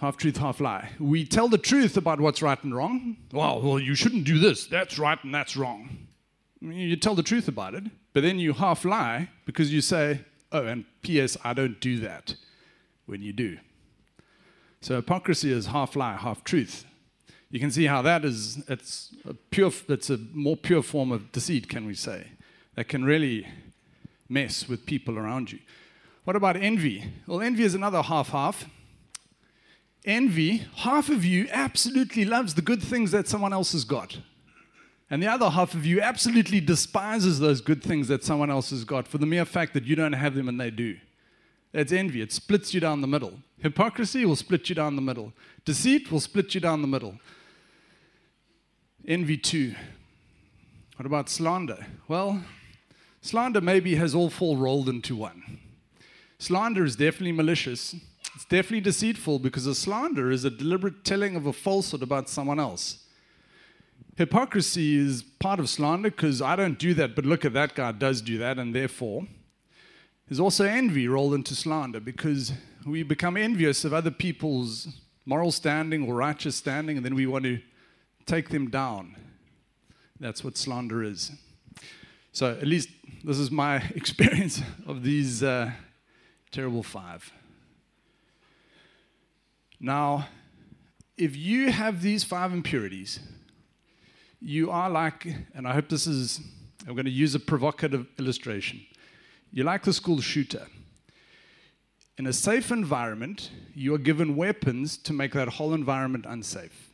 Half 0.02 0.16
truth, 0.16 0.38
half 0.38 0.60
lie. 0.60 0.90
We 0.98 1.24
tell 1.24 1.48
the 1.48 1.56
truth 1.56 1.96
about 1.96 2.20
what's 2.20 2.42
right 2.42 2.60
and 2.64 2.74
wrong. 2.74 3.18
Well, 3.30 3.62
well, 3.62 3.78
you 3.78 3.94
shouldn't 3.94 4.24
do 4.24 4.40
this. 4.40 4.66
That's 4.66 4.98
right 4.98 5.16
and 5.22 5.32
that's 5.32 5.56
wrong. 5.56 6.08
You 6.60 6.96
tell 6.96 7.14
the 7.14 7.22
truth 7.22 7.46
about 7.46 7.74
it, 7.74 7.84
but 8.12 8.24
then 8.24 8.40
you 8.40 8.52
half 8.52 8.84
lie 8.84 9.28
because 9.46 9.72
you 9.72 9.80
say, 9.80 10.22
oh, 10.50 10.66
and 10.66 10.86
P.S., 11.02 11.36
I 11.44 11.52
don't 11.54 11.80
do 11.80 12.00
that 12.00 12.34
when 13.06 13.22
you 13.22 13.32
do. 13.32 13.58
So 14.80 14.96
hypocrisy 14.96 15.52
is 15.52 15.66
half 15.66 15.94
lie, 15.94 16.16
half 16.16 16.42
truth. 16.42 16.84
You 17.50 17.60
can 17.60 17.70
see 17.70 17.84
how 17.84 18.02
that 18.02 18.24
is, 18.24 18.64
it's 18.66 19.14
a 19.24 19.34
pure, 19.34 19.70
it's 19.88 20.10
a 20.10 20.18
more 20.32 20.56
pure 20.56 20.82
form 20.82 21.12
of 21.12 21.30
deceit, 21.30 21.68
can 21.68 21.86
we 21.86 21.94
say, 21.94 22.26
that 22.74 22.88
can 22.88 23.04
really 23.04 23.46
mess 24.28 24.68
with 24.68 24.84
people 24.84 25.16
around 25.16 25.52
you. 25.52 25.60
What 26.24 26.34
about 26.34 26.56
envy? 26.56 27.04
Well, 27.28 27.40
envy 27.40 27.62
is 27.62 27.76
another 27.76 28.02
half 28.02 28.30
half. 28.30 28.66
Envy, 30.04 30.66
half 30.76 31.08
of 31.08 31.24
you 31.24 31.48
absolutely 31.50 32.24
loves 32.24 32.54
the 32.54 32.62
good 32.62 32.82
things 32.82 33.10
that 33.12 33.28
someone 33.28 33.52
else 33.52 33.72
has 33.72 33.84
got. 33.84 34.18
And 35.08 35.22
the 35.22 35.28
other 35.28 35.50
half 35.50 35.74
of 35.74 35.84
you 35.84 36.00
absolutely 36.00 36.60
despises 36.60 37.38
those 37.38 37.60
good 37.60 37.82
things 37.82 38.08
that 38.08 38.24
someone 38.24 38.50
else 38.50 38.70
has 38.70 38.84
got 38.84 39.06
for 39.06 39.18
the 39.18 39.26
mere 39.26 39.44
fact 39.44 39.74
that 39.74 39.84
you 39.84 39.94
don't 39.94 40.14
have 40.14 40.34
them 40.34 40.48
and 40.48 40.60
they 40.60 40.70
do. 40.70 40.96
That's 41.72 41.92
envy. 41.92 42.20
It 42.20 42.32
splits 42.32 42.74
you 42.74 42.80
down 42.80 43.00
the 43.00 43.06
middle. 43.06 43.34
Hypocrisy 43.58 44.24
will 44.24 44.36
split 44.36 44.68
you 44.68 44.74
down 44.74 44.96
the 44.96 45.02
middle. 45.02 45.32
Deceit 45.64 46.10
will 46.10 46.20
split 46.20 46.54
you 46.54 46.60
down 46.60 46.82
the 46.82 46.88
middle. 46.88 47.18
Envy, 49.06 49.36
too. 49.36 49.74
What 50.96 51.06
about 51.06 51.28
slander? 51.28 51.86
Well, 52.08 52.42
Slander 53.22 53.60
maybe 53.60 53.94
has 53.94 54.16
all 54.16 54.28
four 54.28 54.56
rolled 54.56 54.88
into 54.88 55.14
one. 55.14 55.60
Slander 56.38 56.84
is 56.84 56.96
definitely 56.96 57.30
malicious. 57.30 57.94
It's 58.34 58.44
definitely 58.46 58.80
deceitful 58.80 59.40
because 59.40 59.66
a 59.66 59.74
slander 59.74 60.30
is 60.30 60.44
a 60.44 60.50
deliberate 60.50 61.04
telling 61.04 61.36
of 61.36 61.46
a 61.46 61.52
falsehood 61.52 62.02
about 62.02 62.28
someone 62.28 62.58
else. 62.58 63.04
Hypocrisy 64.16 64.96
is 64.96 65.22
part 65.22 65.60
of 65.60 65.68
slander 65.68 66.10
because 66.10 66.40
I 66.40 66.56
don't 66.56 66.78
do 66.78 66.94
that, 66.94 67.14
but 67.14 67.26
look 67.26 67.44
at 67.44 67.52
that 67.54 67.74
guy 67.74 67.92
does 67.92 68.22
do 68.22 68.38
that, 68.38 68.58
and 68.58 68.74
therefore. 68.74 69.26
There's 70.28 70.40
also 70.40 70.64
envy 70.64 71.08
rolled 71.08 71.34
into 71.34 71.54
slander 71.54 72.00
because 72.00 72.52
we 72.86 73.02
become 73.02 73.36
envious 73.36 73.84
of 73.84 73.92
other 73.92 74.10
people's 74.10 74.88
moral 75.26 75.52
standing 75.52 76.08
or 76.08 76.14
righteous 76.14 76.56
standing, 76.56 76.96
and 76.96 77.04
then 77.04 77.14
we 77.14 77.26
want 77.26 77.44
to 77.44 77.60
take 78.24 78.48
them 78.48 78.70
down. 78.70 79.16
That's 80.20 80.42
what 80.42 80.56
slander 80.56 81.02
is. 81.02 81.32
So, 82.32 82.50
at 82.50 82.66
least 82.66 82.88
this 83.24 83.38
is 83.38 83.50
my 83.50 83.76
experience 83.94 84.62
of 84.86 85.02
these 85.02 85.42
uh, 85.42 85.72
terrible 86.50 86.82
five. 86.82 87.30
Now, 89.84 90.28
if 91.18 91.36
you 91.36 91.72
have 91.72 92.02
these 92.02 92.22
five 92.22 92.52
impurities, 92.52 93.18
you 94.40 94.70
are 94.70 94.88
like, 94.88 95.26
and 95.54 95.66
I 95.66 95.74
hope 95.74 95.88
this 95.88 96.06
is, 96.06 96.40
I'm 96.86 96.94
going 96.94 97.04
to 97.04 97.10
use 97.10 97.34
a 97.34 97.40
provocative 97.40 98.06
illustration. 98.16 98.80
You're 99.50 99.66
like 99.66 99.82
the 99.82 99.92
school 99.92 100.20
shooter. 100.20 100.68
In 102.16 102.28
a 102.28 102.32
safe 102.32 102.70
environment, 102.70 103.50
you 103.74 103.92
are 103.92 103.98
given 103.98 104.36
weapons 104.36 104.96
to 104.98 105.12
make 105.12 105.32
that 105.32 105.48
whole 105.48 105.74
environment 105.74 106.26
unsafe. 106.28 106.90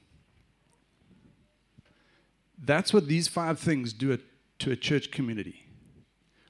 That's 2.58 2.94
what 2.94 3.06
these 3.06 3.28
five 3.28 3.58
things 3.58 3.92
do 3.92 4.18
to 4.60 4.72
a 4.72 4.76
church 4.76 5.10
community. 5.10 5.66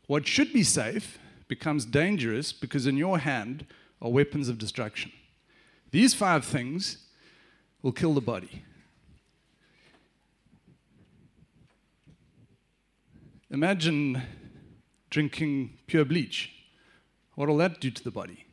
What 0.06 0.26
should 0.26 0.52
be 0.52 0.62
safe 0.62 1.18
becomes 1.48 1.84
dangerous 1.84 2.52
because 2.52 2.86
in 2.86 2.96
your 2.96 3.18
hand 3.18 3.66
are 4.00 4.10
weapons 4.10 4.48
of 4.48 4.56
destruction. 4.56 5.10
These 5.90 6.14
five 6.14 6.44
things 6.44 6.98
will 7.82 7.92
kill 7.92 8.14
the 8.14 8.20
body. 8.20 8.62
Imagine 13.50 14.22
drinking 15.08 15.78
pure 15.86 16.04
bleach. 16.04 16.52
What 17.34 17.48
will 17.48 17.56
that 17.58 17.80
do 17.80 17.90
to 17.90 18.04
the 18.04 18.10
body? 18.10 18.44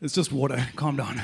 It's 0.00 0.14
just 0.14 0.32
water. 0.32 0.68
Calm 0.76 0.96
down. 0.96 1.20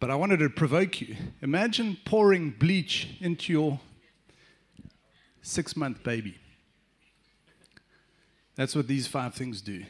But 0.00 0.10
I 0.10 0.14
wanted 0.14 0.38
to 0.38 0.48
provoke 0.48 1.02
you. 1.02 1.14
Imagine 1.42 1.98
pouring 2.06 2.50
bleach 2.50 3.18
into 3.20 3.52
your 3.52 3.78
six 5.42 5.76
month 5.76 6.02
baby. 6.02 6.38
That's 8.56 8.74
what 8.74 8.88
these 8.88 9.06
five 9.06 9.34
things 9.34 9.60
do. 9.60 9.84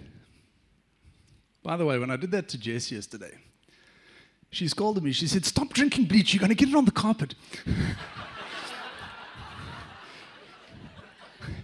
By 1.63 1.77
the 1.77 1.87
way, 1.87 1.97
when 1.99 2.11
I 2.11 2.17
did 2.17 2.33
that 2.33 2.49
to 2.49 2.59
Jess 2.59 2.91
yesterday, 2.91 3.39
she 4.51 4.67
scolded 4.67 5.05
me. 5.05 5.13
She 5.13 5.29
said, 5.29 5.45
Stop 5.45 5.73
drinking 5.73 6.07
bleach, 6.07 6.35
you're 6.35 6.41
going 6.41 6.49
to 6.49 6.57
get 6.57 6.69
it 6.69 6.75
on 6.75 6.85
the 6.85 6.91
carpet. 6.91 7.37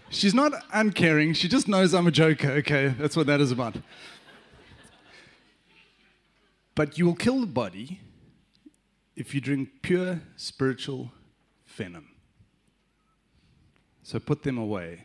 She's 0.08 0.34
not 0.34 0.52
uncaring. 0.72 1.32
She 1.34 1.48
just 1.48 1.66
knows 1.66 1.92
I'm 1.92 2.06
a 2.06 2.12
joker. 2.12 2.50
Okay, 2.52 2.88
that's 2.88 3.16
what 3.16 3.26
that 3.26 3.40
is 3.40 3.50
about. 3.50 3.74
But 6.76 6.96
you 6.96 7.06
will 7.06 7.16
kill 7.16 7.40
the 7.40 7.46
body 7.46 8.00
if 9.16 9.34
you 9.34 9.40
drink 9.40 9.70
pure 9.82 10.20
spiritual 10.36 11.10
venom. 11.66 12.08
So 14.02 14.20
put 14.20 14.42
them 14.42 14.58
away, 14.58 15.04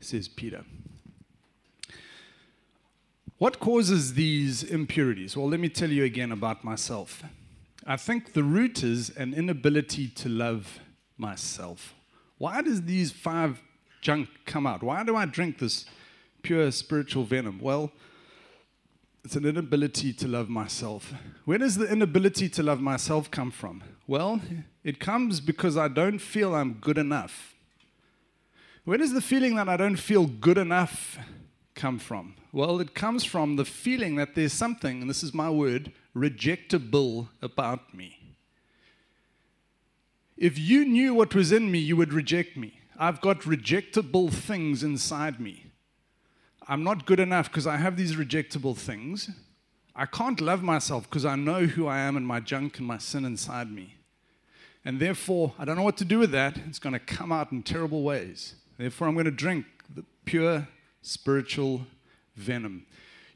says 0.00 0.28
Peter. 0.28 0.64
What 3.38 3.58
causes 3.58 4.14
these 4.14 4.62
impurities? 4.62 5.36
Well, 5.36 5.48
let 5.48 5.60
me 5.60 5.68
tell 5.68 5.90
you 5.90 6.04
again 6.04 6.32
about 6.32 6.62
myself. 6.62 7.22
I 7.86 7.96
think 7.96 8.32
the 8.32 8.42
root 8.42 8.82
is 8.82 9.10
an 9.10 9.34
inability 9.34 10.08
to 10.08 10.28
love 10.28 10.78
myself. 11.18 11.94
Why 12.38 12.62
does 12.62 12.82
these 12.82 13.12
five 13.12 13.60
junk 14.00 14.28
come 14.44 14.66
out? 14.66 14.82
Why 14.82 15.04
do 15.04 15.16
I 15.16 15.26
drink 15.26 15.58
this 15.58 15.84
pure 16.42 16.70
spiritual 16.70 17.24
venom? 17.24 17.58
Well, 17.60 17.92
it's 19.26 19.34
an 19.34 19.44
inability 19.44 20.12
to 20.12 20.28
love 20.28 20.48
myself. 20.48 21.12
Where 21.46 21.58
does 21.58 21.74
the 21.74 21.90
inability 21.90 22.48
to 22.50 22.62
love 22.62 22.80
myself 22.80 23.28
come 23.28 23.50
from? 23.50 23.82
Well, 24.06 24.40
it 24.84 25.00
comes 25.00 25.40
because 25.40 25.76
I 25.76 25.88
don't 25.88 26.20
feel 26.20 26.54
I'm 26.54 26.74
good 26.74 26.96
enough. 26.96 27.56
Where 28.84 28.98
does 28.98 29.12
the 29.12 29.20
feeling 29.20 29.56
that 29.56 29.68
I 29.68 29.76
don't 29.76 29.96
feel 29.96 30.26
good 30.26 30.58
enough 30.58 31.18
come 31.74 31.98
from? 31.98 32.36
Well, 32.52 32.78
it 32.78 32.94
comes 32.94 33.24
from 33.24 33.56
the 33.56 33.64
feeling 33.64 34.14
that 34.14 34.36
there's 34.36 34.52
something, 34.52 35.00
and 35.00 35.10
this 35.10 35.24
is 35.24 35.34
my 35.34 35.50
word, 35.50 35.90
rejectable 36.14 37.26
about 37.42 37.92
me. 37.92 38.36
If 40.36 40.56
you 40.56 40.84
knew 40.84 41.14
what 41.14 41.34
was 41.34 41.50
in 41.50 41.72
me, 41.72 41.80
you 41.80 41.96
would 41.96 42.12
reject 42.12 42.56
me. 42.56 42.78
I've 42.96 43.20
got 43.20 43.40
rejectable 43.40 44.32
things 44.32 44.84
inside 44.84 45.40
me. 45.40 45.65
I'm 46.68 46.82
not 46.82 47.06
good 47.06 47.20
enough 47.20 47.50
because 47.50 47.66
I 47.66 47.76
have 47.76 47.96
these 47.96 48.16
rejectable 48.16 48.76
things. 48.76 49.30
I 49.94 50.04
can't 50.04 50.40
love 50.40 50.62
myself 50.62 51.04
because 51.04 51.24
I 51.24 51.36
know 51.36 51.64
who 51.64 51.86
I 51.86 51.98
am 51.98 52.16
and 52.16 52.26
my 52.26 52.40
junk 52.40 52.78
and 52.78 52.86
my 52.86 52.98
sin 52.98 53.24
inside 53.24 53.70
me. 53.70 53.94
And 54.84 55.00
therefore, 55.00 55.54
I 55.58 55.64
don't 55.64 55.76
know 55.76 55.82
what 55.82 55.96
to 55.98 56.04
do 56.04 56.18
with 56.18 56.32
that. 56.32 56.58
It's 56.68 56.78
going 56.78 56.92
to 56.92 56.98
come 56.98 57.32
out 57.32 57.52
in 57.52 57.62
terrible 57.62 58.02
ways. 58.02 58.56
Therefore, 58.78 59.08
I'm 59.08 59.14
going 59.14 59.24
to 59.24 59.30
drink 59.30 59.64
the 59.94 60.04
pure 60.24 60.68
spiritual 61.02 61.86
venom. 62.34 62.86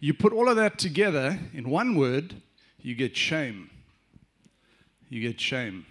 You 0.01 0.13
put 0.13 0.33
all 0.33 0.49
of 0.49 0.57
that 0.57 0.79
together 0.79 1.39
in 1.53 1.71
one 1.71 1.95
word, 1.95 2.35
you 2.81 2.95
get 2.95 3.17
shame. 3.17 3.71
You 5.09 5.21
get 5.21 5.41
shame. 5.41 5.87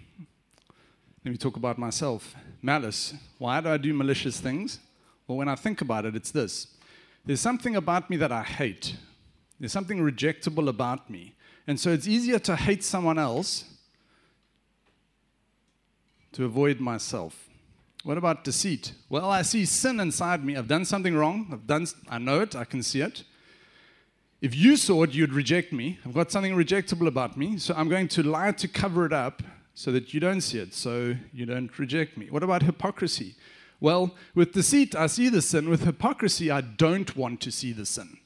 Let 1.24 1.32
me 1.32 1.36
talk 1.36 1.56
about 1.56 1.78
myself. 1.78 2.34
Malice. 2.62 3.14
Why 3.38 3.60
do 3.60 3.68
I 3.68 3.76
do 3.76 3.92
malicious 3.92 4.40
things? 4.40 4.78
Well, 5.26 5.38
when 5.38 5.48
I 5.48 5.54
think 5.54 5.80
about 5.80 6.06
it, 6.06 6.16
it's 6.16 6.30
this 6.30 6.68
there's 7.24 7.40
something 7.40 7.76
about 7.76 8.10
me 8.10 8.16
that 8.16 8.32
I 8.32 8.42
hate, 8.42 8.96
there's 9.58 9.72
something 9.72 9.98
rejectable 9.98 10.68
about 10.68 11.10
me. 11.10 11.34
And 11.66 11.78
so 11.78 11.90
it's 11.90 12.08
easier 12.08 12.38
to 12.40 12.56
hate 12.56 12.82
someone 12.82 13.18
else 13.18 13.64
to 16.32 16.44
avoid 16.44 16.80
myself. 16.80 17.48
What 18.02 18.16
about 18.16 18.44
deceit? 18.44 18.92
Well, 19.08 19.30
I 19.30 19.42
see 19.42 19.66
sin 19.66 20.00
inside 20.00 20.44
me. 20.44 20.56
I've 20.56 20.68
done 20.68 20.84
something 20.84 21.14
wrong. 21.14 21.48
I've 21.52 21.66
done 21.66 21.86
I 22.08 22.18
know 22.18 22.40
it, 22.40 22.56
I 22.56 22.64
can 22.64 22.82
see 22.82 23.02
it. 23.02 23.24
If 24.40 24.54
you 24.56 24.76
saw 24.76 25.02
it, 25.02 25.12
you'd 25.12 25.34
reject 25.34 25.70
me. 25.70 25.98
I've 26.04 26.14
got 26.14 26.32
something 26.32 26.54
rejectable 26.54 27.06
about 27.06 27.36
me, 27.36 27.58
so 27.58 27.74
I'm 27.76 27.90
going 27.90 28.08
to 28.08 28.22
lie 28.22 28.52
to 28.52 28.68
cover 28.68 29.04
it 29.04 29.12
up 29.12 29.42
so 29.74 29.92
that 29.92 30.14
you 30.14 30.20
don't 30.20 30.40
see 30.40 30.58
it, 30.58 30.72
so 30.72 31.14
you 31.32 31.44
don't 31.44 31.78
reject 31.78 32.16
me. 32.16 32.30
What 32.30 32.42
about 32.42 32.62
hypocrisy? 32.62 33.34
Well, 33.80 34.14
with 34.34 34.52
deceit, 34.52 34.94
I 34.94 35.06
see 35.06 35.28
the 35.28 35.40
sin. 35.40 35.68
With 35.68 35.84
hypocrisy, 35.84 36.50
I 36.50 36.60
don't 36.60 37.16
want 37.16 37.40
to 37.40 37.50
see 37.50 37.72
the 37.72 37.86
sin. 37.86 38.18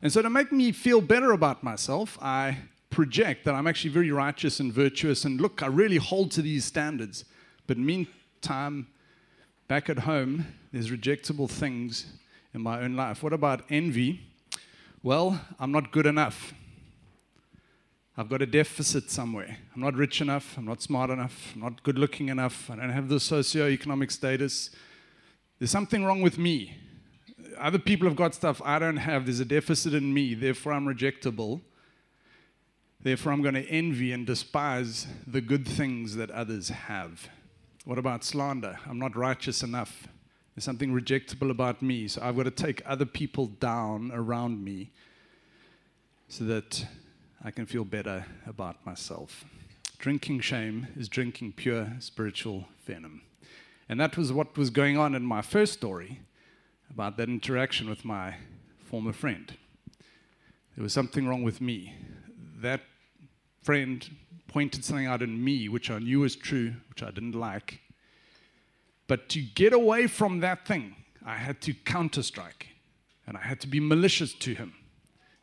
And 0.00 0.12
so, 0.12 0.22
to 0.22 0.30
make 0.30 0.50
me 0.50 0.72
feel 0.72 1.00
better 1.00 1.32
about 1.32 1.62
myself, 1.62 2.18
I 2.20 2.58
project 2.92 3.44
that 3.44 3.54
I'm 3.54 3.66
actually 3.66 3.90
very 3.90 4.10
righteous 4.10 4.60
and 4.60 4.72
virtuous, 4.72 5.24
and 5.24 5.40
look, 5.40 5.62
I 5.62 5.66
really 5.66 5.96
hold 5.96 6.30
to 6.32 6.42
these 6.42 6.64
standards. 6.64 7.24
But 7.66 7.78
meantime, 7.78 8.86
back 9.66 9.88
at 9.88 10.00
home, 10.00 10.46
there's 10.72 10.90
rejectable 10.90 11.48
things 11.48 12.06
in 12.54 12.60
my 12.60 12.82
own 12.82 12.94
life. 12.94 13.22
What 13.22 13.32
about 13.32 13.62
envy? 13.70 14.20
Well, 15.02 15.40
I'm 15.58 15.72
not 15.72 15.90
good 15.90 16.06
enough. 16.06 16.54
I've 18.16 18.28
got 18.28 18.42
a 18.42 18.46
deficit 18.46 19.10
somewhere. 19.10 19.56
I'm 19.74 19.80
not 19.80 19.94
rich 19.94 20.20
enough. 20.20 20.58
I'm 20.58 20.66
not 20.66 20.82
smart 20.82 21.08
enough. 21.08 21.52
I'm 21.54 21.62
not 21.62 21.82
good 21.82 21.98
looking 21.98 22.28
enough. 22.28 22.70
I 22.70 22.76
don't 22.76 22.90
have 22.90 23.08
the 23.08 23.18
socio-economic 23.18 24.10
status. 24.10 24.70
There's 25.62 25.70
something 25.70 26.04
wrong 26.04 26.22
with 26.22 26.38
me. 26.38 26.76
Other 27.56 27.78
people 27.78 28.08
have 28.08 28.16
got 28.16 28.34
stuff 28.34 28.60
I 28.64 28.80
don't 28.80 28.96
have. 28.96 29.26
There's 29.26 29.38
a 29.38 29.44
deficit 29.44 29.94
in 29.94 30.12
me. 30.12 30.34
Therefore, 30.34 30.72
I'm 30.72 30.86
rejectable. 30.86 31.60
Therefore, 33.00 33.30
I'm 33.30 33.42
going 33.42 33.54
to 33.54 33.64
envy 33.68 34.10
and 34.10 34.26
despise 34.26 35.06
the 35.24 35.40
good 35.40 35.64
things 35.68 36.16
that 36.16 36.32
others 36.32 36.70
have. 36.70 37.28
What 37.84 37.96
about 37.96 38.24
slander? 38.24 38.80
I'm 38.88 38.98
not 38.98 39.14
righteous 39.14 39.62
enough. 39.62 40.08
There's 40.56 40.64
something 40.64 40.90
rejectable 40.92 41.52
about 41.52 41.80
me. 41.80 42.08
So 42.08 42.22
I've 42.22 42.36
got 42.36 42.46
to 42.46 42.50
take 42.50 42.82
other 42.84 43.06
people 43.06 43.46
down 43.46 44.10
around 44.12 44.64
me 44.64 44.90
so 46.26 46.42
that 46.42 46.84
I 47.44 47.52
can 47.52 47.66
feel 47.66 47.84
better 47.84 48.26
about 48.48 48.84
myself. 48.84 49.44
Drinking 49.98 50.40
shame 50.40 50.88
is 50.96 51.08
drinking 51.08 51.52
pure 51.52 51.92
spiritual 52.00 52.66
venom. 52.84 53.22
And 53.92 54.00
that 54.00 54.16
was 54.16 54.32
what 54.32 54.56
was 54.56 54.70
going 54.70 54.96
on 54.96 55.14
in 55.14 55.22
my 55.22 55.42
first 55.42 55.74
story 55.74 56.20
about 56.88 57.18
that 57.18 57.28
interaction 57.28 57.90
with 57.90 58.06
my 58.06 58.36
former 58.82 59.12
friend. 59.12 59.54
There 60.74 60.82
was 60.82 60.94
something 60.94 61.28
wrong 61.28 61.42
with 61.42 61.60
me. 61.60 61.94
That 62.62 62.80
friend 63.62 64.08
pointed 64.48 64.82
something 64.82 65.04
out 65.04 65.20
in 65.20 65.44
me 65.44 65.68
which 65.68 65.90
I 65.90 65.98
knew 65.98 66.20
was 66.20 66.36
true, 66.36 66.76
which 66.88 67.02
I 67.02 67.10
didn't 67.10 67.34
like. 67.34 67.82
But 69.08 69.28
to 69.28 69.42
get 69.42 69.74
away 69.74 70.06
from 70.06 70.40
that 70.40 70.66
thing, 70.66 70.96
I 71.22 71.36
had 71.36 71.60
to 71.60 71.74
counterstrike. 71.74 72.68
And 73.26 73.36
I 73.36 73.42
had 73.42 73.60
to 73.60 73.66
be 73.66 73.78
malicious 73.78 74.32
to 74.32 74.54
him. 74.54 74.72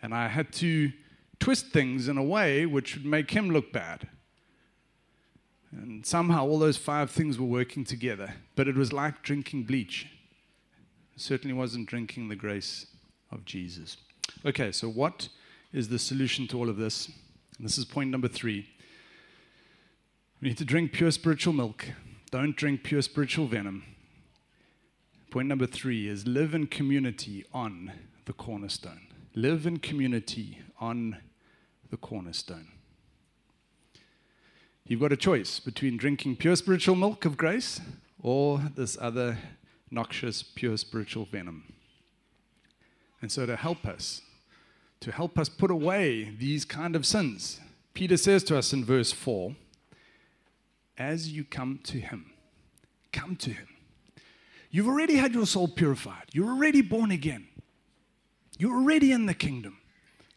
And 0.01 0.11
I 0.11 0.27
had 0.27 0.51
to 0.53 0.91
twist 1.39 1.67
things 1.67 2.07
in 2.07 2.17
a 2.17 2.23
way 2.23 2.65
which 2.65 2.95
would 2.95 3.05
make 3.05 3.29
him 3.29 3.51
look 3.51 3.71
bad. 3.71 4.07
And 5.71 6.05
somehow 6.05 6.45
all 6.45 6.59
those 6.59 6.77
five 6.77 7.11
things 7.11 7.37
were 7.37 7.45
working 7.45 7.83
together. 7.83 8.33
But 8.55 8.67
it 8.67 8.75
was 8.75 8.91
like 8.91 9.21
drinking 9.21 9.63
bleach. 9.63 10.07
It 11.15 11.21
certainly 11.21 11.53
wasn't 11.53 11.87
drinking 11.87 12.29
the 12.29 12.35
grace 12.35 12.87
of 13.31 13.45
Jesus. 13.45 13.97
Okay, 14.45 14.71
so 14.71 14.89
what 14.89 15.29
is 15.71 15.89
the 15.89 15.99
solution 15.99 16.47
to 16.47 16.57
all 16.57 16.69
of 16.69 16.77
this? 16.77 17.07
And 17.57 17.65
this 17.65 17.77
is 17.77 17.85
point 17.85 18.09
number 18.09 18.27
three. 18.27 18.67
We 20.41 20.47
need 20.47 20.57
to 20.57 20.65
drink 20.65 20.93
pure 20.93 21.11
spiritual 21.11 21.53
milk. 21.53 21.85
Don't 22.31 22.55
drink 22.55 22.83
pure 22.83 23.01
spiritual 23.01 23.47
venom. 23.47 23.83
Point 25.29 25.47
number 25.47 25.67
three 25.67 26.07
is 26.07 26.25
live 26.25 26.55
in 26.55 26.67
community 26.67 27.45
on 27.53 27.91
the 28.25 28.33
cornerstone. 28.33 29.07
Live 29.35 29.67
in 29.67 29.77
community 29.77 30.59
on 30.79 31.17
the 31.91 31.97
cornerstone. 31.97 32.67
You've 34.89 35.01
got 35.01 35.11
a 35.11 35.17
choice 35.17 35.59
between 35.59 35.97
drinking 35.97 36.37
pure 36.37 36.55
spiritual 36.55 36.95
milk 36.95 37.23
of 37.23 37.37
grace 37.37 37.79
or 38.23 38.59
this 38.75 38.97
other 38.99 39.37
noxious 39.91 40.41
pure 40.41 40.77
spiritual 40.77 41.25
venom. 41.25 41.71
And 43.21 43.31
so, 43.31 43.45
to 43.45 43.55
help 43.55 43.85
us, 43.85 44.23
to 45.01 45.11
help 45.11 45.37
us 45.37 45.47
put 45.47 45.69
away 45.69 46.33
these 46.35 46.65
kind 46.65 46.95
of 46.95 47.05
sins, 47.05 47.59
Peter 47.93 48.17
says 48.17 48.43
to 48.45 48.57
us 48.57 48.73
in 48.73 48.83
verse 48.83 49.11
4 49.11 49.55
as 50.97 51.31
you 51.31 51.43
come 51.43 51.79
to 51.83 51.99
Him. 51.99 52.31
Come 53.13 53.35
to 53.35 53.51
Him. 53.51 53.67
You've 54.71 54.87
already 54.87 55.17
had 55.17 55.35
your 55.35 55.45
soul 55.45 55.67
purified, 55.67 56.29
you're 56.31 56.49
already 56.49 56.81
born 56.81 57.11
again, 57.11 57.47
you're 58.57 58.75
already 58.75 59.11
in 59.11 59.27
the 59.27 59.35
kingdom. 59.35 59.77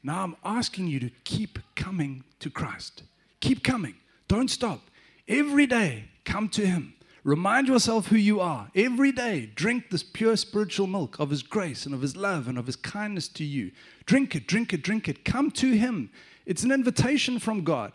Now 0.03 0.23
I'm 0.23 0.37
asking 0.45 0.88
you 0.88 1.01
to 1.01 1.11
keep 1.25 1.59
coming 1.75 2.25
to 2.41 2.51
Christ. 2.51 3.05
Keep 3.41 3.65
coming. 3.65 3.95
Don't 4.33 4.49
stop. 4.49 4.81
Every 5.29 5.66
day, 5.66 6.05
come 6.25 6.49
to 6.49 6.66
Him. 6.66 6.95
Remind 7.23 7.68
yourself 7.68 8.07
who 8.07 8.16
you 8.16 8.40
are. 8.40 8.71
Every 8.75 9.12
day, 9.12 9.51
drink 9.55 9.90
this 9.90 10.03
pure 10.03 10.37
spiritual 10.37 10.87
milk 10.87 11.18
of 11.18 11.29
His 11.29 11.42
grace 11.42 11.85
and 11.85 11.95
of 11.95 12.01
His 12.01 12.16
love 12.16 12.49
and 12.49 12.57
of 12.57 12.64
His 12.64 12.77
kindness 12.77 13.29
to 13.29 13.45
you. 13.45 13.73
Drink 14.07 14.35
it, 14.35 14.47
drink 14.47 14.73
it, 14.73 14.83
drink 14.83 15.07
it. 15.07 15.27
Come 15.27 15.51
to 15.51 15.73
Him. 15.77 16.09
It's 16.47 16.62
an 16.62 16.73
invitation 16.73 17.40
from 17.40 17.62
God. 17.62 17.92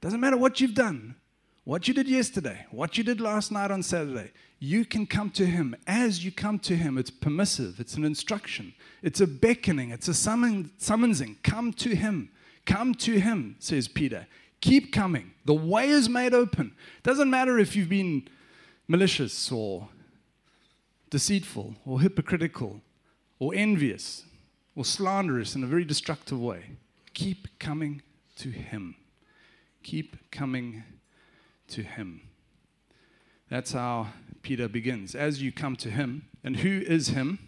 Doesn't 0.00 0.20
matter 0.20 0.36
what 0.36 0.60
you've 0.60 0.76
done, 0.76 1.16
what 1.64 1.88
you 1.88 1.92
did 1.92 2.06
yesterday, 2.06 2.66
what 2.70 2.96
you 2.96 3.02
did 3.02 3.20
last 3.20 3.50
night 3.50 3.72
on 3.72 3.82
Saturday, 3.82 4.30
you 4.60 4.84
can 4.84 5.08
come 5.08 5.30
to 5.30 5.44
Him. 5.44 5.74
As 5.88 6.24
you 6.24 6.30
come 6.30 6.60
to 6.60 6.76
Him, 6.76 6.98
it's 6.98 7.10
permissive, 7.10 7.80
it's 7.80 7.94
an 7.94 8.04
instruction, 8.04 8.74
it's 9.02 9.20
a 9.20 9.26
beckoning, 9.26 9.90
it's 9.90 10.06
a 10.06 10.14
summon, 10.14 10.70
summonsing. 10.78 11.42
Come 11.42 11.72
to 11.72 11.96
Him. 11.96 12.30
Come 12.64 12.94
to 12.94 13.18
Him, 13.18 13.56
says 13.58 13.88
Peter. 13.88 14.28
Keep 14.60 14.92
coming. 14.92 15.32
The 15.44 15.54
way 15.54 15.88
is 15.88 16.08
made 16.08 16.34
open. 16.34 16.72
Doesn't 17.02 17.30
matter 17.30 17.58
if 17.58 17.74
you've 17.74 17.88
been 17.88 18.28
malicious 18.86 19.50
or 19.50 19.88
deceitful 21.10 21.74
or 21.84 22.00
hypocritical 22.00 22.80
or 23.38 23.52
envious 23.54 24.24
or 24.76 24.84
slanderous 24.84 25.54
in 25.54 25.64
a 25.64 25.66
very 25.66 25.84
destructive 25.84 26.40
way, 26.40 26.76
keep 27.14 27.48
coming 27.58 28.02
to 28.36 28.50
Him. 28.50 28.94
Keep 29.82 30.30
coming 30.30 30.84
to 31.68 31.82
Him. 31.82 32.22
That's 33.48 33.72
how 33.72 34.08
Peter 34.42 34.68
begins. 34.68 35.14
As 35.14 35.42
you 35.42 35.52
come 35.52 35.76
to 35.76 35.90
Him, 35.90 36.26
and 36.44 36.56
who 36.56 36.80
is 36.86 37.08
Him? 37.08 37.38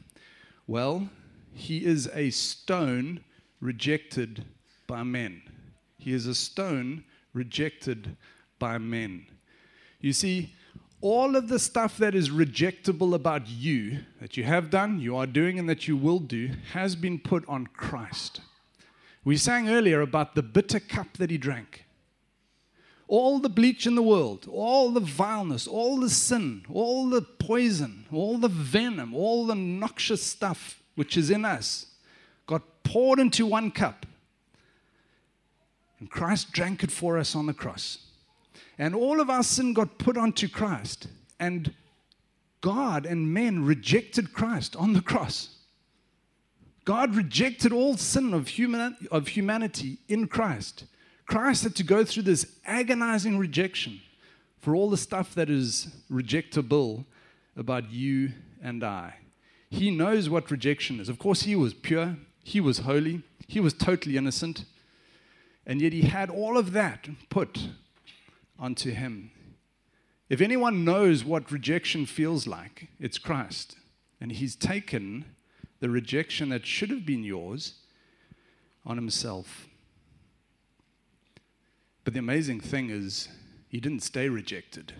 Well, 0.67 1.09
He 1.53 1.85
is 1.85 2.11
a 2.13 2.31
stone 2.31 3.21
rejected 3.61 4.45
by 4.87 5.03
men. 5.03 5.43
He 6.03 6.13
is 6.13 6.27
a 6.27 6.35
stone 6.35 7.05
rejected 7.33 8.17
by 8.59 8.77
men. 8.79 9.27
You 10.01 10.13
see, 10.13 10.53
all 11.01 11.37
of 11.37 11.49
the 11.49 11.61
stuff 11.61 11.97
that 11.99 12.15
is 12.15 12.29
rejectable 12.29 13.15
about 13.15 13.49
you, 13.49 14.01
that 14.21 14.37
you 14.37 14.43
have 14.43 14.69
done, 14.69 14.99
you 14.99 15.17
are 15.17 15.29
doing, 15.29 15.61
and 15.61 15.69
that 15.69 15.87
you 15.87 15.97
will 15.97 16.19
do, 16.19 16.51
has 16.73 16.97
been 16.97 17.21
put 17.21 17.49
on 17.49 17.69
Christ. 17.69 18.41
We 19.25 19.37
sang 19.37 19.69
earlier 19.69 20.01
about 20.01 20.35
the 20.35 20.43
bitter 20.43 20.81
cup 20.81 21.19
that 21.19 21.31
he 21.31 21.39
drank. 21.39 21.85
All 23.07 23.39
the 23.39 23.49
bleach 23.49 23.87
in 23.87 23.95
the 23.95 24.03
world, 24.03 24.49
all 24.51 24.91
the 24.91 24.99
vileness, 25.01 25.69
all 25.69 26.01
the 26.01 26.11
sin, 26.11 26.65
all 26.69 27.09
the 27.11 27.23
poison, 27.23 28.07
all 28.11 28.39
the 28.39 28.49
venom, 28.49 29.15
all 29.15 29.47
the 29.47 29.55
noxious 29.55 30.23
stuff 30.23 30.83
which 30.97 31.17
is 31.17 31.31
in 31.31 31.45
us 31.45 31.87
got 32.47 32.63
poured 32.83 33.21
into 33.21 33.47
one 33.47 33.71
cup. 33.71 34.05
And 36.03 36.11
Christ 36.11 36.51
drank 36.51 36.83
it 36.83 36.91
for 36.91 37.17
us 37.17 37.37
on 37.37 37.47
the 37.47 37.55
cross. 37.55 37.99
And 38.77 38.93
all 38.93 39.21
of 39.21 39.31
our 39.31 39.45
sin 39.45 39.73
got 39.73 39.99
put 39.99 40.17
onto 40.17 40.49
Christ. 40.49 41.07
And 41.39 41.73
God 42.61 43.07
and 43.07 43.33
men 43.33 43.65
rejected 43.65 44.33
Christ 44.33 44.75
on 44.75 44.95
the 44.95 45.01
cross. 45.01 45.59
God 46.85 47.15
rejected 47.15 47.73
all 47.73 47.97
sin 47.97 48.35
of, 48.35 48.49
human, 48.49 48.97
of 49.13 49.29
humanity 49.29 49.99
in 50.09 50.27
Christ. 50.27 50.87
Christ 51.27 51.63
had 51.63 51.77
to 51.77 51.85
go 51.85 52.05
through 52.05 52.25
this 52.25 52.57
agonizing 52.67 53.39
rejection 53.39 54.01
for 54.59 54.75
all 54.75 54.91
the 54.91 54.97
stuff 54.97 55.37
that 55.37 55.49
is 55.49 55.87
rejectable 56.11 57.05
about 57.57 57.93
you 57.93 58.33
and 58.61 58.83
I. 58.83 59.15
He 59.71 59.93
knows 59.93 60.29
what 60.29 60.51
rejection 60.51 60.99
is. 60.99 61.09
Of 61.09 61.21
course, 61.21 61.43
he 61.43 61.55
was 61.55 61.73
pure, 61.75 62.17
he 62.43 62.61
was 62.61 62.79
holy, 62.79 63.23
he 63.47 63.61
was 63.61 63.73
totally 63.73 64.17
innocent, 64.17 64.65
and 65.67 65.81
yet 65.81 65.93
he 65.93 66.03
had 66.03 66.31
all 66.31 66.59
of 66.59 66.73
that 66.73 67.09
put 67.29 67.69
onto 68.59 68.91
him. 68.91 69.31
If 70.29 70.41
anyone 70.41 70.85
knows 70.85 71.25
what 71.25 71.53
rejection 71.53 72.07
feels 72.07 72.47
like, 72.47 72.89
it's 72.99 73.19
Christ. 73.19 73.77
And 74.21 74.33
he's 74.33 74.57
taken 74.57 75.25
the 75.81 75.91
rejection 75.91 76.49
that 76.51 76.65
should 76.65 76.91
have 76.91 77.05
been 77.05 77.25
yours 77.25 77.75
on 78.87 78.97
himself. 78.97 79.67
But 82.05 82.15
the 82.15 82.21
amazing 82.21 82.61
thing 82.61 82.91
is, 82.91 83.29
he 83.69 83.81
didn't 83.81 84.03
stay 84.03 84.29
rejected. 84.29 84.93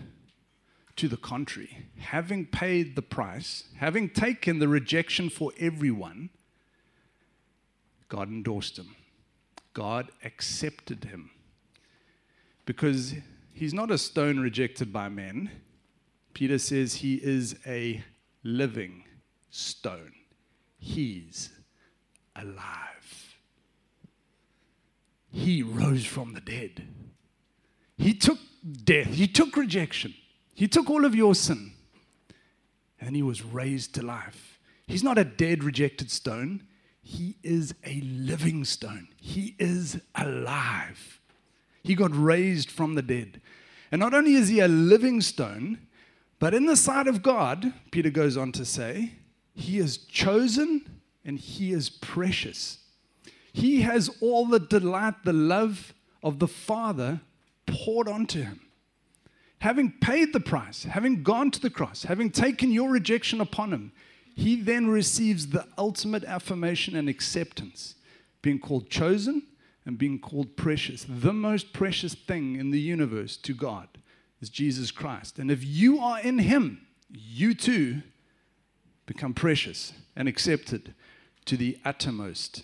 To 0.97 1.07
the 1.07 1.17
contrary, 1.17 1.87
having 1.97 2.45
paid 2.45 2.95
the 2.95 3.01
price, 3.01 3.63
having 3.77 4.09
taken 4.09 4.59
the 4.59 4.67
rejection 4.67 5.29
for 5.29 5.51
everyone, 5.59 6.29
God 8.09 8.29
endorsed 8.29 8.77
him. 8.77 8.95
God 9.73 10.09
accepted 10.23 11.05
him. 11.05 11.31
Because 12.65 13.15
he's 13.53 13.73
not 13.73 13.91
a 13.91 13.97
stone 13.97 14.39
rejected 14.39 14.93
by 14.93 15.09
men. 15.09 15.51
Peter 16.33 16.57
says 16.57 16.95
he 16.95 17.15
is 17.15 17.55
a 17.65 18.03
living 18.43 19.03
stone. 19.49 20.13
He's 20.77 21.49
alive. 22.35 23.37
He 25.31 25.63
rose 25.63 26.05
from 26.05 26.33
the 26.33 26.41
dead. 26.41 26.87
He 27.97 28.13
took 28.13 28.39
death, 28.83 29.07
he 29.07 29.27
took 29.27 29.55
rejection, 29.55 30.13
he 30.53 30.67
took 30.67 30.89
all 30.89 31.05
of 31.05 31.15
your 31.15 31.35
sin, 31.35 31.73
and 32.99 33.15
he 33.15 33.21
was 33.21 33.43
raised 33.43 33.95
to 33.95 34.01
life. 34.01 34.59
He's 34.87 35.03
not 35.03 35.17
a 35.17 35.23
dead, 35.23 35.63
rejected 35.63 36.11
stone. 36.11 36.63
He 37.03 37.35
is 37.43 37.75
a 37.85 38.01
living 38.01 38.63
stone. 38.63 39.09
He 39.17 39.55
is 39.59 39.99
alive. 40.15 41.19
He 41.83 41.95
got 41.95 42.11
raised 42.15 42.71
from 42.71 42.95
the 42.95 43.01
dead. 43.01 43.41
And 43.91 43.99
not 43.99 44.13
only 44.13 44.35
is 44.35 44.47
he 44.47 44.61
a 44.61 44.67
living 44.67 45.21
stone, 45.21 45.79
but 46.39 46.53
in 46.53 46.65
the 46.65 46.77
sight 46.77 47.07
of 47.07 47.21
God, 47.21 47.73
Peter 47.91 48.09
goes 48.09 48.37
on 48.37 48.51
to 48.53 48.65
say, 48.65 49.13
he 49.53 49.77
is 49.77 49.97
chosen 49.97 50.99
and 51.23 51.37
he 51.37 51.73
is 51.73 51.89
precious. 51.89 52.79
He 53.51 53.81
has 53.81 54.09
all 54.19 54.47
the 54.47 54.59
delight, 54.59 55.23
the 55.25 55.33
love 55.33 55.93
of 56.23 56.39
the 56.39 56.47
Father 56.47 57.21
poured 57.67 58.07
onto 58.07 58.41
him. 58.41 58.61
Having 59.59 59.93
paid 60.01 60.33
the 60.33 60.39
price, 60.39 60.83
having 60.83 61.21
gone 61.21 61.51
to 61.51 61.59
the 61.59 61.69
cross, 61.69 62.03
having 62.03 62.29
taken 62.29 62.71
your 62.71 62.89
rejection 62.89 63.39
upon 63.39 63.71
him, 63.71 63.91
he 64.35 64.61
then 64.61 64.87
receives 64.87 65.47
the 65.47 65.67
ultimate 65.77 66.23
affirmation 66.23 66.95
and 66.95 67.07
acceptance, 67.07 67.95
being 68.41 68.59
called 68.59 68.89
chosen 68.89 69.43
and 69.85 69.97
being 69.97 70.19
called 70.19 70.55
precious. 70.55 71.05
The 71.07 71.33
most 71.33 71.73
precious 71.73 72.15
thing 72.15 72.55
in 72.55 72.71
the 72.71 72.79
universe 72.79 73.37
to 73.37 73.53
God 73.53 73.87
is 74.41 74.49
Jesus 74.49 74.91
Christ. 74.91 75.39
And 75.39 75.51
if 75.51 75.63
you 75.63 75.99
are 75.99 76.19
in 76.19 76.39
him, 76.39 76.87
you 77.09 77.53
too 77.53 78.01
become 79.05 79.33
precious 79.33 79.93
and 80.15 80.27
accepted 80.27 80.93
to 81.45 81.57
the 81.57 81.77
uttermost. 81.85 82.63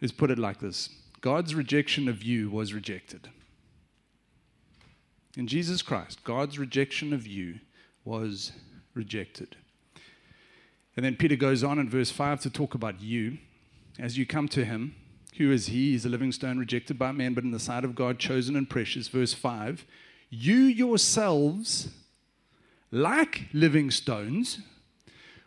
Let's 0.00 0.12
put 0.12 0.30
it 0.30 0.38
like 0.38 0.58
this 0.58 0.90
God's 1.20 1.54
rejection 1.54 2.08
of 2.08 2.22
you 2.22 2.50
was 2.50 2.74
rejected. 2.74 3.28
In 5.36 5.46
Jesus 5.46 5.80
Christ, 5.80 6.24
God's 6.24 6.58
rejection 6.58 7.12
of 7.12 7.26
you 7.26 7.60
was 8.04 8.52
rejected. 8.94 9.56
And 10.96 11.04
then 11.04 11.16
Peter 11.16 11.36
goes 11.36 11.64
on 11.64 11.78
in 11.78 11.88
verse 11.88 12.10
5 12.10 12.40
to 12.42 12.50
talk 12.50 12.74
about 12.74 13.00
you. 13.00 13.38
As 13.98 14.18
you 14.18 14.26
come 14.26 14.48
to 14.48 14.64
him, 14.64 14.94
who 15.38 15.50
is 15.50 15.66
he? 15.66 15.92
He's 15.92 16.04
a 16.04 16.10
living 16.10 16.32
stone 16.32 16.58
rejected 16.58 16.98
by 16.98 17.12
men, 17.12 17.32
but 17.32 17.44
in 17.44 17.50
the 17.50 17.58
sight 17.58 17.84
of 17.84 17.94
God, 17.94 18.18
chosen 18.18 18.56
and 18.56 18.68
precious. 18.68 19.08
Verse 19.08 19.32
5 19.32 19.86
You 20.28 20.56
yourselves, 20.56 21.88
like 22.90 23.46
living 23.54 23.90
stones, 23.90 24.60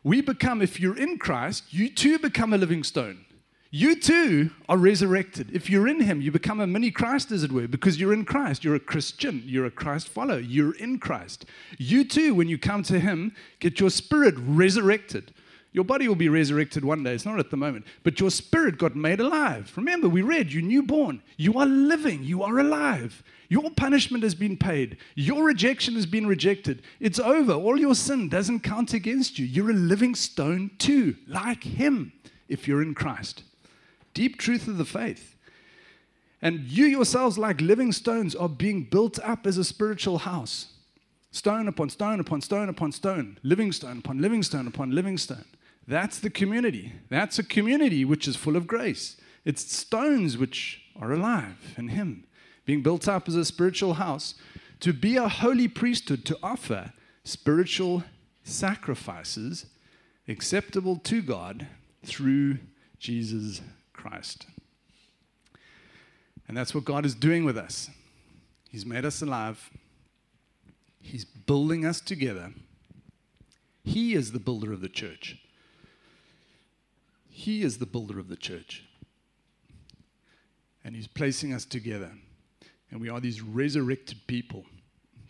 we 0.03 0.21
become, 0.21 0.61
if 0.61 0.79
you're 0.79 0.97
in 0.97 1.19
Christ, 1.19 1.73
you 1.73 1.89
too 1.89 2.17
become 2.17 2.53
a 2.53 2.57
living 2.57 2.83
stone 2.83 3.25
you 3.71 3.99
too 3.99 4.51
are 4.69 4.77
resurrected. 4.77 5.49
If 5.51 5.69
you're 5.69 5.87
in 5.87 5.99
Him, 5.99 6.21
you 6.21 6.31
become 6.31 6.61
a 6.61 6.67
mini 6.67 6.91
Christ, 6.91 7.31
as 7.31 7.43
it 7.43 7.51
were, 7.51 7.67
because 7.67 7.99
you're 7.99 8.13
in 8.13 8.23
Christ. 8.23 8.63
You're 8.63 8.75
a 8.75 8.79
Christian. 8.79 9.43
You're 9.45 9.65
a 9.65 9.71
Christ 9.71 10.07
follower. 10.07 10.39
You're 10.39 10.75
in 10.75 10.99
Christ. 10.99 11.45
You 11.77 12.05
too, 12.05 12.35
when 12.35 12.47
you 12.47 12.57
come 12.57 12.83
to 12.83 12.99
Him, 12.99 13.35
get 13.59 13.79
your 13.79 13.89
spirit 13.89 14.35
resurrected. 14.37 15.33
Your 15.73 15.83
body 15.83 16.07
will 16.07 16.15
be 16.15 16.29
resurrected 16.29 16.85
one 16.85 17.03
day. 17.03 17.15
It's 17.15 17.25
not 17.25 17.37
at 17.37 17.51
the 17.51 17.57
moment. 17.57 17.85
But 18.03 18.17
your 18.21 18.31
spirit 18.31 18.77
got 18.77 18.95
made 18.95 19.19
alive. 19.19 19.73
Remember, 19.75 20.07
we 20.07 20.21
read, 20.21 20.53
you're 20.53 20.63
newborn. 20.63 21.21
You 21.35 21.55
are 21.55 21.65
living. 21.65 22.23
You 22.23 22.43
are 22.43 22.59
alive. 22.59 23.23
Your 23.49 23.69
punishment 23.71 24.23
has 24.23 24.35
been 24.35 24.55
paid. 24.55 24.95
Your 25.15 25.43
rejection 25.43 25.95
has 25.95 26.05
been 26.05 26.27
rejected. 26.27 26.81
It's 27.01 27.19
over. 27.19 27.51
All 27.51 27.77
your 27.77 27.95
sin 27.95 28.29
doesn't 28.29 28.61
count 28.61 28.93
against 28.93 29.37
you. 29.37 29.45
You're 29.45 29.71
a 29.71 29.73
living 29.73 30.15
stone 30.15 30.71
too, 30.77 31.17
like 31.27 31.63
Him, 31.63 32.13
if 32.47 32.69
you're 32.69 32.81
in 32.81 32.93
Christ 32.93 33.43
deep 34.15 34.39
truth 34.39 34.67
of 34.67 34.79
the 34.79 34.85
faith. 34.85 35.35
And 36.41 36.61
you 36.61 36.85
yourselves, 36.85 37.37
like 37.37 37.61
living 37.61 37.91
stones, 37.91 38.33
are 38.33 38.49
being 38.49 38.83
built 38.83 39.19
up 39.19 39.45
as 39.45 39.59
a 39.59 39.63
spiritual 39.63 40.19
house 40.19 40.67
stone 41.31 41.67
upon 41.67 41.89
stone 41.89 42.19
upon 42.19 42.41
stone 42.41 42.69
upon 42.69 42.91
stone, 42.91 43.37
living 43.43 43.71
stone 43.71 43.99
upon 43.99 44.21
living 44.21 44.41
stone 44.41 44.67
upon 44.67 44.91
living 44.91 45.17
stone. 45.17 45.45
That's 45.87 46.19
the 46.19 46.29
community. 46.29 46.93
That's 47.09 47.37
a 47.37 47.43
community 47.43 48.05
which 48.05 48.27
is 48.27 48.35
full 48.35 48.55
of 48.55 48.67
grace. 48.67 49.17
It's 49.43 49.71
stones 49.71 50.37
which 50.37 50.81
are 50.99 51.11
alive 51.11 51.75
in 51.77 51.89
Him, 51.89 52.23
being 52.65 52.81
built 52.81 53.07
up 53.07 53.27
as 53.27 53.35
a 53.35 53.45
spiritual 53.45 53.95
house 53.95 54.35
to 54.79 54.93
be 54.93 55.17
a 55.17 55.27
holy 55.27 55.67
priesthood, 55.67 56.25
to 56.25 56.39
offer 56.41 56.93
spiritual 57.23 58.03
sacrifices 58.43 59.65
acceptable 60.27 60.97
to 60.97 61.21
God 61.21 61.67
through 62.03 62.59
Jesus 62.97 63.61
Christ. 63.95 64.47
And 66.47 66.55
that's 66.55 66.75
what 66.75 66.85
God 66.85 67.05
is 67.05 67.15
doing 67.15 67.43
with 67.43 67.57
us. 67.57 67.89
He's 68.69 68.85
made 68.85 69.05
us 69.05 69.21
alive, 69.21 69.69
He's 71.01 71.25
building 71.25 71.85
us 71.85 72.01
together. 72.01 72.51
He 73.83 74.15
is 74.15 74.31
the 74.31 74.39
builder 74.39 74.73
of 74.73 74.81
the 74.81 74.89
church. 74.89 75.37
He 77.29 77.61
is 77.61 77.77
the 77.77 77.85
builder 77.85 78.17
of 78.19 78.29
the 78.29 78.35
church. 78.35 78.83
And 80.83 80.95
He's 80.95 81.07
placing 81.07 81.53
us 81.53 81.65
together. 81.65 82.11
And 82.89 82.99
we 82.99 83.09
are 83.09 83.19
these 83.19 83.41
resurrected 83.41 84.17
people 84.25 84.65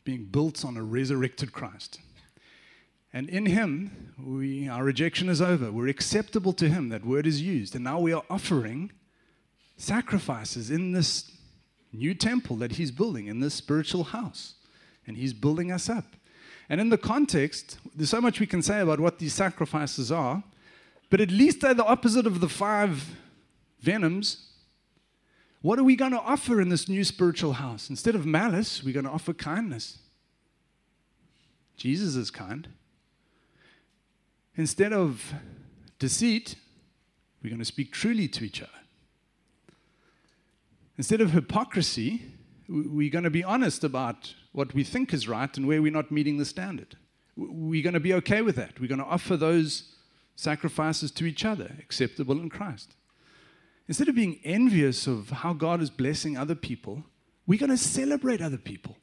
being 0.06 0.26
built 0.26 0.64
on 0.64 0.78
a 0.78 0.84
resurrected 0.84 1.52
Christ. 1.52 2.00
And 3.16 3.30
in 3.30 3.46
Him, 3.46 4.14
we, 4.22 4.68
our 4.68 4.84
rejection 4.84 5.30
is 5.30 5.42
over. 5.42 5.72
We're 5.72 5.88
acceptable 5.88 6.52
to 6.52 6.68
Him. 6.68 6.90
That 6.90 7.06
word 7.06 7.26
is 7.26 7.42
used. 7.42 7.74
And 7.74 7.82
now 7.82 7.98
we 7.98 8.12
are 8.12 8.26
offering 8.30 8.92
sacrifices 9.78 10.70
in 10.70 10.92
this 10.92 11.32
new 11.94 12.14
temple 12.14 12.58
that 12.58 12.74
He's 12.74 12.92
building, 12.92 13.28
in 13.28 13.40
this 13.40 13.54
spiritual 13.54 14.04
house. 14.04 14.56
And 15.08 15.16
He's 15.16 15.32
building 15.32 15.72
us 15.72 15.88
up. 15.88 16.18
And 16.68 16.82
in 16.82 16.90
the 16.90 16.98
context, 16.98 17.78
there's 17.96 18.10
so 18.10 18.20
much 18.20 18.42
we 18.42 18.48
can 18.48 18.62
say 18.62 18.82
about 18.82 19.00
what 19.00 19.20
these 19.20 19.34
sacrifices 19.34 20.12
are, 20.12 20.44
but 21.10 21.22
at 21.22 21.32
least 21.32 21.62
they're 21.62 21.74
the 21.74 21.86
opposite 21.86 22.28
of 22.28 22.42
the 22.42 22.50
five 22.50 23.16
venoms. 23.80 24.50
What 25.62 25.80
are 25.80 25.86
we 25.86 25.96
going 25.96 26.12
to 26.12 26.20
offer 26.20 26.60
in 26.60 26.68
this 26.68 26.90
new 26.90 27.06
spiritual 27.06 27.54
house? 27.54 27.90
Instead 27.90 28.16
of 28.16 28.26
malice, 28.26 28.84
we're 28.84 28.94
going 28.94 29.06
to 29.06 29.12
offer 29.12 29.32
kindness. 29.32 30.00
Jesus 31.78 32.18
is 32.18 32.30
kind. 32.30 32.68
Instead 34.58 34.94
of 34.94 35.34
deceit, 36.00 36.56
we're 37.44 37.50
going 37.50 37.60
to 37.60 37.66
speak 37.66 37.92
truly 37.92 38.28
to 38.30 38.46
each 38.46 38.62
other. 38.62 38.72
Instead 40.98 41.20
of 41.20 41.32
hypocrisy, 41.32 42.32
we're 42.70 43.12
going 43.12 43.26
to 43.26 43.30
be 43.30 43.44
honest 43.44 43.84
about 43.84 44.34
what 44.54 44.74
we 44.74 44.84
think 44.84 45.14
is 45.14 45.28
right 45.28 45.56
and 45.58 45.68
where 45.68 45.82
we're 45.82 45.92
not 45.92 46.12
meeting 46.12 46.38
the 46.38 46.46
standard. 46.46 46.96
We're 47.36 47.84
going 47.84 47.94
to 47.94 48.00
be 48.00 48.14
okay 48.14 48.42
with 48.42 48.56
that. 48.56 48.80
We're 48.80 48.88
going 48.88 49.00
to 49.00 49.06
offer 49.06 49.36
those 49.36 49.96
sacrifices 50.38 51.12
to 51.12 51.26
each 51.26 51.44
other, 51.44 51.76
acceptable 51.80 52.40
in 52.40 52.50
Christ. 52.50 52.96
Instead 53.88 54.08
of 54.08 54.16
being 54.16 54.40
envious 54.44 55.06
of 55.06 55.30
how 55.30 55.54
God 55.54 55.82
is 55.82 55.90
blessing 55.90 56.38
other 56.38 56.56
people, 56.56 57.04
we're 57.46 57.60
going 57.60 57.70
to 57.70 57.78
celebrate 57.78 58.42
other 58.42 58.58
people 58.58 58.98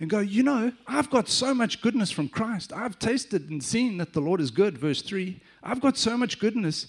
and 0.00 0.08
go, 0.08 0.20
you 0.20 0.42
know, 0.42 0.72
I've 0.86 1.10
got 1.10 1.28
so 1.28 1.52
much 1.52 1.80
goodness 1.80 2.10
from 2.10 2.28
Christ. 2.28 2.72
I've 2.72 2.98
tasted 2.98 3.50
and 3.50 3.62
seen 3.62 3.98
that 3.98 4.12
the 4.12 4.20
Lord 4.20 4.40
is 4.40 4.50
good, 4.50 4.78
verse 4.78 5.02
3. 5.02 5.40
I've 5.62 5.80
got 5.80 5.96
so 5.96 6.16
much 6.16 6.38
goodness. 6.38 6.86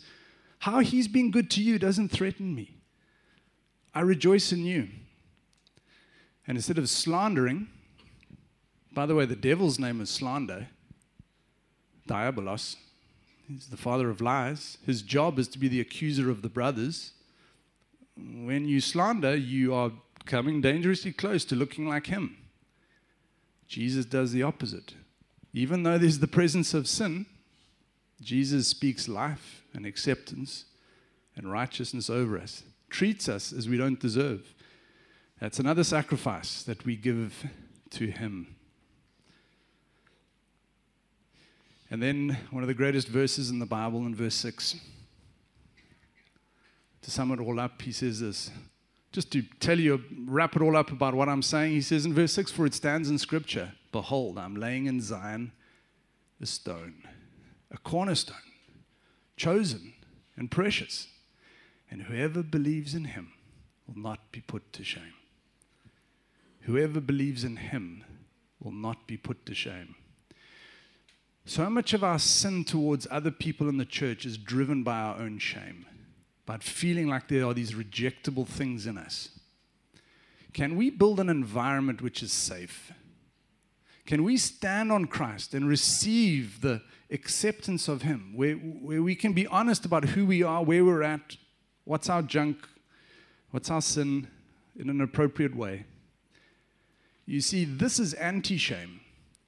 How 0.59 0.79
He's 0.79 1.07
been 1.07 1.31
good 1.31 1.49
to 1.51 1.63
you 1.63 1.79
doesn't 1.79 2.09
threaten 2.09 2.53
me. 2.53 2.77
I 3.93 4.01
rejoice 4.01 4.51
in 4.51 4.63
you. 4.65 4.89
And 6.45 6.57
instead 6.57 6.77
of 6.77 6.89
slandering, 6.89 7.67
by 8.93 9.05
the 9.05 9.15
way, 9.15 9.25
the 9.25 9.35
devil's 9.35 9.79
name 9.79 10.01
is 10.01 10.09
slander, 10.09 10.67
diabolos. 12.07 12.75
He's 13.47 13.67
the 13.67 13.77
father 13.77 14.09
of 14.09 14.21
lies. 14.21 14.77
His 14.85 15.01
job 15.01 15.39
is 15.39 15.47
to 15.49 15.59
be 15.59 15.67
the 15.67 15.81
accuser 15.81 16.29
of 16.29 16.41
the 16.43 16.49
brothers. 16.49 17.13
When 18.15 18.67
you 18.67 18.81
slander, 18.81 19.35
you 19.35 19.73
are 19.73 19.91
coming 20.25 20.61
dangerously 20.61 21.11
close 21.11 21.45
to 21.45 21.55
looking 21.55 21.87
like 21.87 22.07
him. 22.07 22.37
Jesus 23.69 24.05
does 24.05 24.31
the 24.31 24.43
opposite. 24.43 24.95
Even 25.53 25.83
though 25.83 25.97
there's 25.97 26.19
the 26.19 26.27
presence 26.27 26.73
of 26.73 26.87
sin, 26.87 27.27
Jesus 28.19 28.67
speaks 28.67 29.07
life 29.07 29.63
and 29.73 29.85
acceptance 29.85 30.65
and 31.35 31.49
righteousness 31.49 32.09
over 32.09 32.37
us, 32.37 32.63
treats 32.89 33.29
us 33.29 33.53
as 33.53 33.69
we 33.69 33.77
don't 33.77 33.99
deserve. 33.99 34.53
That's 35.39 35.59
another 35.59 35.83
sacrifice 35.83 36.63
that 36.63 36.83
we 36.83 36.95
give 36.95 37.45
to 37.91 38.07
Him. 38.07 38.55
And 41.91 42.03
then 42.03 42.37
one 42.51 42.63
of 42.63 42.67
the 42.67 42.73
greatest 42.73 43.07
verses 43.07 43.49
in 43.49 43.59
the 43.59 43.65
Bible 43.65 44.05
in 44.05 44.13
verse 44.13 44.35
6. 44.35 44.75
To 47.03 47.11
sum 47.11 47.31
it 47.31 47.39
all 47.39 47.59
up, 47.59 47.81
he 47.81 47.91
says 47.91 48.19
this 48.19 48.51
just 49.11 49.31
to 49.31 49.41
tell 49.59 49.79
you, 49.79 50.03
wrap 50.25 50.55
it 50.55 50.61
all 50.61 50.77
up 50.77 50.91
about 50.91 51.15
what 51.15 51.29
I'm 51.29 51.41
saying, 51.41 51.71
he 51.71 51.81
says 51.81 52.05
in 52.05 52.13
verse 52.13 52.33
6 52.33 52.51
For 52.51 52.65
it 52.65 52.73
stands 52.73 53.09
in 53.09 53.17
Scripture, 53.17 53.73
Behold, 53.91 54.37
I'm 54.37 54.55
laying 54.55 54.85
in 54.85 55.01
Zion 55.01 55.51
a 56.41 56.45
stone, 56.45 57.03
a 57.71 57.77
cornerstone, 57.77 58.37
chosen 59.35 59.93
and 60.37 60.51
precious, 60.51 61.07
and 61.89 62.03
whoever 62.03 62.43
believes 62.43 62.93
in 62.93 63.05
him 63.05 63.33
will 63.87 63.99
not 63.99 64.31
be 64.31 64.41
put 64.41 64.71
to 64.73 64.83
shame. 64.83 65.13
Whoever 66.61 67.01
believes 67.01 67.43
in 67.43 67.57
him 67.57 68.03
will 68.59 68.71
not 68.71 69.07
be 69.07 69.17
put 69.17 69.45
to 69.47 69.55
shame. 69.55 69.95
So 71.45 71.67
much 71.69 71.93
of 71.93 72.03
our 72.03 72.19
sin 72.19 72.63
towards 72.63 73.07
other 73.09 73.31
people 73.31 73.67
in 73.69 73.77
the 73.77 73.85
church 73.85 74.23
is 74.25 74.37
driven 74.37 74.83
by 74.83 74.99
our 74.99 75.17
own 75.17 75.39
shame 75.39 75.87
but 76.49 76.63
feeling 76.63 77.07
like 77.07 77.27
there 77.27 77.45
are 77.45 77.53
these 77.53 77.73
rejectable 77.73 78.47
things 78.47 78.87
in 78.87 78.97
us. 78.97 79.29
Can 80.51 80.75
we 80.75 80.89
build 80.89 81.19
an 81.19 81.29
environment 81.29 82.01
which 82.01 82.23
is 82.23 82.31
safe? 82.31 82.91
Can 84.07 84.23
we 84.23 84.35
stand 84.35 84.91
on 84.91 85.05
Christ 85.05 85.53
and 85.53 85.69
receive 85.69 86.61
the 86.61 86.81
acceptance 87.11 87.87
of 87.87 88.01
Him, 88.01 88.33
where, 88.35 88.55
where 88.55 89.03
we 89.03 89.13
can 89.13 89.33
be 89.33 89.45
honest 89.45 89.85
about 89.85 90.05
who 90.05 90.25
we 90.25 90.41
are, 90.41 90.63
where 90.63 90.83
we're 90.83 91.03
at, 91.03 91.37
what's 91.83 92.09
our 92.09 92.23
junk, 92.23 92.67
what's 93.51 93.69
our 93.69 93.79
sin, 93.79 94.27
in 94.75 94.89
an 94.89 95.01
appropriate 95.01 95.55
way? 95.55 95.85
You 97.27 97.41
see, 97.41 97.63
this 97.63 97.99
is 97.99 98.15
anti 98.15 98.57
shame. 98.57 99.01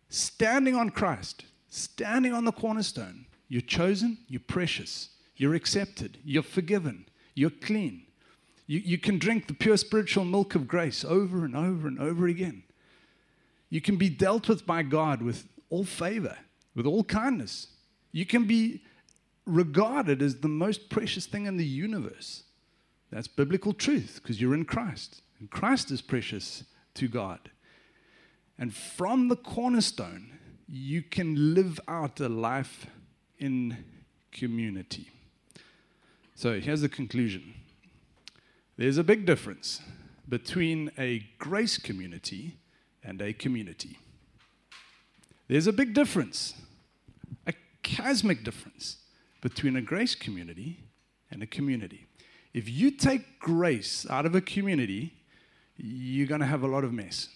Standing 0.10 0.76
on 0.76 0.92
Christ, 0.92 1.46
standing 1.68 2.32
on 2.32 2.46
the 2.46 2.52
cornerstone. 2.52 3.26
You're 3.50 3.62
chosen, 3.62 4.20
you're 4.28 4.40
precious. 4.40 5.11
You're 5.41 5.56
accepted. 5.56 6.19
You're 6.23 6.43
forgiven. 6.43 7.08
You're 7.34 7.49
clean. 7.49 8.04
You, 8.67 8.77
you 8.77 8.99
can 8.99 9.17
drink 9.17 9.47
the 9.47 9.56
pure 9.56 9.75
spiritual 9.75 10.23
milk 10.23 10.54
of 10.54 10.67
grace 10.67 11.04
over 11.04 11.43
and 11.43 11.56
over 11.56 11.88
and 11.88 11.99
over 11.99 12.27
again. 12.27 12.62
You 13.71 13.82
can 13.82 13.95
be 13.95 14.08
dealt 14.08 14.47
with 14.47 14.67
by 14.67 14.84
God 14.84 15.23
with 15.23 15.47
all 15.71 15.84
favor, 15.84 16.38
with 16.75 16.86
all 16.86 17.04
kindness. 17.04 17.69
You 18.12 18.23
can 18.23 18.45
be 18.45 18.84
regarded 19.47 20.21
as 20.21 20.41
the 20.41 20.47
most 20.47 20.91
precious 20.91 21.25
thing 21.25 21.47
in 21.47 21.58
the 21.58 21.65
universe. 21.65 22.43
That's 23.10 23.27
biblical 23.27 23.73
truth 23.73 24.19
because 24.21 24.39
you're 24.39 24.54
in 24.54 24.65
Christ. 24.65 25.23
And 25.39 25.49
Christ 25.49 25.89
is 25.89 26.04
precious 26.04 26.65
to 26.93 27.08
God. 27.08 27.49
And 28.60 28.75
from 28.75 29.27
the 29.27 29.38
cornerstone, 29.38 30.38
you 30.67 31.01
can 31.01 31.56
live 31.56 31.80
out 31.88 32.19
a 32.19 32.30
life 32.30 32.86
in 33.39 33.84
community. 34.32 35.10
So 36.41 36.60
here's 36.60 36.82
the 36.82 36.89
conclusion 36.89 37.54
there's 38.75 38.97
a 38.97 39.04
big 39.04 39.27
difference 39.27 39.80
between 40.27 40.89
a 40.97 41.23
grace 41.38 41.77
community 41.77 42.58
and 43.04 43.21
a 43.21 43.32
community. 43.32 43.99
There's 45.47 45.67
a 45.67 45.71
big 45.71 45.93
difference, 45.93 46.56
a 47.45 47.54
cosmic 47.84 48.43
difference 48.43 48.97
between 49.41 49.75
a 49.75 49.82
grace 49.82 50.15
community 50.15 50.80
and 51.30 51.43
a 51.43 51.45
community. 51.45 52.08
If 52.56 52.67
you 52.67 52.89
take 52.89 53.39
grace 53.39 54.08
out 54.10 54.25
of 54.25 54.34
a 54.34 54.41
community, 54.41 55.13
you're 55.77 56.25
going 56.25 56.41
to 56.41 56.47
have 56.47 56.63
a 56.63 56.67
lot 56.67 56.84
of 56.84 56.91
mess, 56.91 57.27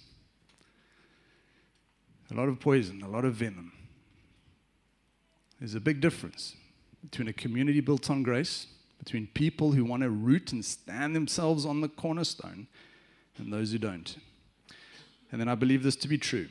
a 2.31 2.33
lot 2.33 2.49
of 2.49 2.59
poison, 2.59 3.03
a 3.03 3.07
lot 3.07 3.23
of 3.23 3.35
venom. 3.35 3.71
There's 5.59 5.75
a 5.75 5.79
big 5.79 6.01
difference 6.01 6.55
between 7.03 7.27
a 7.27 7.33
community 7.33 7.81
built 7.81 8.09
on 8.09 8.23
grace 8.23 8.65
between 9.05 9.27
people 9.27 9.73
who 9.73 9.85
want 9.85 10.01
to 10.01 10.09
root 10.09 10.51
and 10.51 10.65
stand 10.65 11.15
themselves 11.15 11.63
on 11.63 11.79
the 11.81 11.87
cornerstone 11.87 12.65
and 13.37 13.53
those 13.53 13.71
who 13.71 13.77
don't. 13.77 14.17
And 15.31 15.39
then 15.39 15.47
I 15.47 15.53
believe 15.53 15.83
this 15.83 15.95
to 15.97 16.07
be 16.07 16.17
true. 16.17 16.47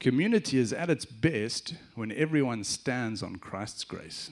Community 0.00 0.58
is 0.58 0.72
at 0.72 0.88
its 0.88 1.04
best 1.04 1.74
when 1.94 2.12
everyone 2.12 2.64
stands 2.64 3.22
on 3.22 3.36
Christ's 3.36 3.84
grace. 3.84 4.30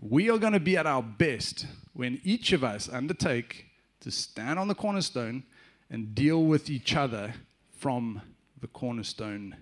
We 0.00 0.28
are 0.30 0.38
going 0.38 0.54
to 0.54 0.60
be 0.60 0.76
at 0.76 0.86
our 0.86 1.02
best 1.02 1.66
when 1.92 2.20
each 2.24 2.52
of 2.52 2.64
us 2.64 2.88
undertake 2.88 3.66
to 4.00 4.10
stand 4.10 4.58
on 4.58 4.66
the 4.66 4.74
cornerstone 4.74 5.44
and 5.90 6.14
deal 6.14 6.42
with 6.42 6.70
each 6.70 6.96
other 6.96 7.34
from 7.76 8.20
the 8.60 8.66
cornerstone 8.66 9.54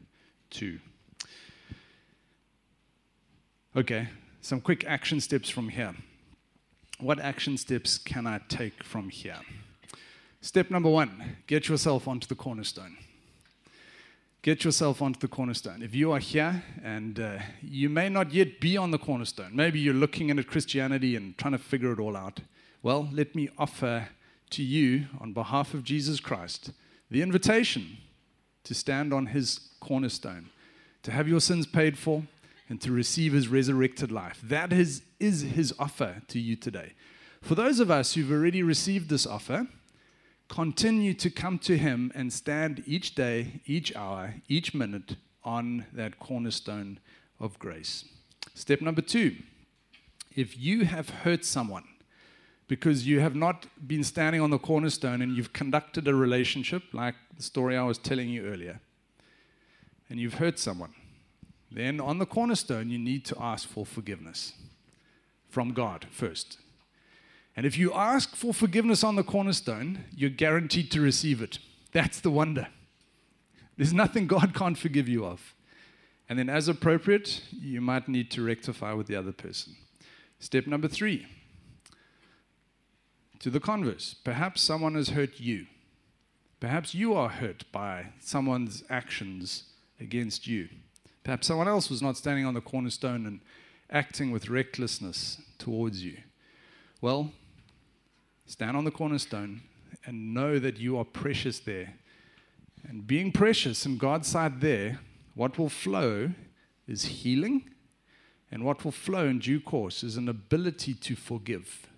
too. 0.48 0.78
Okay, 3.76 4.08
some 4.40 4.60
quick 4.60 4.84
action 4.86 5.20
steps 5.20 5.50
from 5.50 5.68
here 5.68 5.94
what 7.00 7.20
action 7.20 7.56
steps 7.56 7.98
can 7.98 8.26
I 8.26 8.40
take 8.48 8.82
from 8.82 9.08
here? 9.08 9.38
Step 10.40 10.70
number 10.70 10.90
one 10.90 11.36
get 11.46 11.68
yourself 11.68 12.08
onto 12.08 12.26
the 12.26 12.34
cornerstone. 12.34 12.96
Get 14.42 14.64
yourself 14.64 15.02
onto 15.02 15.18
the 15.18 15.28
cornerstone. 15.28 15.82
If 15.82 15.94
you 15.94 16.12
are 16.12 16.20
here 16.20 16.62
and 16.82 17.18
uh, 17.18 17.38
you 17.60 17.88
may 17.88 18.08
not 18.08 18.32
yet 18.32 18.60
be 18.60 18.76
on 18.76 18.92
the 18.92 18.98
cornerstone, 18.98 19.50
maybe 19.52 19.80
you're 19.80 19.94
looking 19.94 20.30
at 20.30 20.46
Christianity 20.46 21.16
and 21.16 21.36
trying 21.36 21.52
to 21.52 21.58
figure 21.58 21.92
it 21.92 21.98
all 21.98 22.16
out, 22.16 22.40
well, 22.82 23.08
let 23.12 23.34
me 23.34 23.48
offer 23.58 24.08
to 24.50 24.62
you, 24.62 25.06
on 25.20 25.32
behalf 25.32 25.74
of 25.74 25.82
Jesus 25.82 26.20
Christ, 26.20 26.70
the 27.10 27.20
invitation 27.20 27.98
to 28.64 28.74
stand 28.74 29.12
on 29.12 29.26
his 29.26 29.60
cornerstone, 29.80 30.50
to 31.02 31.10
have 31.10 31.28
your 31.28 31.40
sins 31.40 31.66
paid 31.66 31.98
for, 31.98 32.22
and 32.68 32.80
to 32.82 32.92
receive 32.92 33.32
his 33.32 33.48
resurrected 33.48 34.12
life. 34.12 34.40
That 34.42 34.72
is, 34.72 35.02
is 35.18 35.42
his 35.42 35.72
offer 35.78 36.22
to 36.28 36.38
you 36.38 36.56
today. 36.56 36.92
For 37.40 37.54
those 37.54 37.80
of 37.80 37.90
us 37.90 38.14
who've 38.14 38.30
already 38.30 38.62
received 38.62 39.08
this 39.08 39.26
offer, 39.26 39.68
continue 40.48 41.14
to 41.14 41.30
come 41.30 41.58
to 41.60 41.76
Him 41.76 42.10
and 42.14 42.32
stand 42.32 42.82
each 42.86 43.14
day, 43.14 43.60
each 43.66 43.94
hour, 43.94 44.34
each 44.48 44.74
minute 44.74 45.16
on 45.44 45.86
that 45.92 46.18
cornerstone 46.18 46.98
of 47.38 47.58
grace. 47.58 48.04
Step 48.54 48.80
number 48.80 49.02
two 49.02 49.36
if 50.34 50.58
you 50.58 50.84
have 50.84 51.10
hurt 51.10 51.44
someone 51.44 51.84
because 52.68 53.06
you 53.06 53.18
have 53.18 53.34
not 53.34 53.66
been 53.86 54.04
standing 54.04 54.40
on 54.40 54.50
the 54.50 54.58
cornerstone 54.58 55.22
and 55.22 55.36
you've 55.36 55.52
conducted 55.52 56.06
a 56.06 56.14
relationship, 56.14 56.82
like 56.92 57.14
the 57.36 57.42
story 57.42 57.76
I 57.76 57.82
was 57.82 57.98
telling 57.98 58.28
you 58.28 58.46
earlier, 58.46 58.80
and 60.08 60.20
you've 60.20 60.34
hurt 60.34 60.58
someone, 60.58 60.94
then 61.70 62.00
on 62.00 62.18
the 62.18 62.26
cornerstone, 62.26 62.90
you 62.90 62.98
need 62.98 63.24
to 63.26 63.36
ask 63.40 63.68
for 63.68 63.84
forgiveness 63.84 64.52
from 65.48 65.72
God 65.72 66.06
first. 66.10 66.58
And 67.56 67.66
if 67.66 67.76
you 67.76 67.92
ask 67.92 68.36
for 68.36 68.54
forgiveness 68.54 69.02
on 69.02 69.16
the 69.16 69.24
cornerstone, 69.24 70.04
you're 70.14 70.30
guaranteed 70.30 70.90
to 70.92 71.00
receive 71.00 71.42
it. 71.42 71.58
That's 71.92 72.20
the 72.20 72.30
wonder. 72.30 72.68
There's 73.76 73.92
nothing 73.92 74.26
God 74.26 74.54
can't 74.54 74.78
forgive 74.78 75.08
you 75.08 75.24
of. 75.24 75.54
And 76.28 76.38
then, 76.38 76.50
as 76.50 76.68
appropriate, 76.68 77.42
you 77.50 77.80
might 77.80 78.08
need 78.08 78.30
to 78.32 78.44
rectify 78.44 78.92
with 78.92 79.06
the 79.06 79.16
other 79.16 79.32
person. 79.32 79.76
Step 80.38 80.66
number 80.66 80.88
three 80.88 81.26
to 83.38 83.50
the 83.50 83.60
converse. 83.60 84.14
Perhaps 84.14 84.62
someone 84.62 84.94
has 84.94 85.10
hurt 85.10 85.40
you. 85.40 85.66
Perhaps 86.60 86.94
you 86.94 87.14
are 87.14 87.28
hurt 87.28 87.64
by 87.72 88.06
someone's 88.20 88.82
actions 88.90 89.64
against 90.00 90.46
you. 90.46 90.68
Perhaps 91.28 91.48
someone 91.48 91.68
else 91.68 91.90
was 91.90 92.00
not 92.00 92.16
standing 92.16 92.46
on 92.46 92.54
the 92.54 92.62
cornerstone 92.62 93.26
and 93.26 93.40
acting 93.90 94.30
with 94.30 94.48
recklessness 94.48 95.36
towards 95.58 96.02
you. 96.02 96.16
Well, 97.02 97.32
stand 98.46 98.78
on 98.78 98.86
the 98.86 98.90
cornerstone 98.90 99.60
and 100.06 100.32
know 100.32 100.58
that 100.58 100.78
you 100.78 100.96
are 100.96 101.04
precious 101.04 101.58
there. 101.58 101.92
And 102.88 103.06
being 103.06 103.30
precious 103.30 103.84
in 103.84 103.98
God's 103.98 104.28
sight 104.28 104.60
there, 104.60 105.00
what 105.34 105.58
will 105.58 105.68
flow 105.68 106.30
is 106.86 107.04
healing, 107.04 107.68
and 108.50 108.64
what 108.64 108.82
will 108.82 108.90
flow 108.90 109.26
in 109.26 109.38
due 109.38 109.60
course 109.60 110.02
is 110.02 110.16
an 110.16 110.30
ability 110.30 110.94
to 110.94 111.14
forgive. 111.14 111.90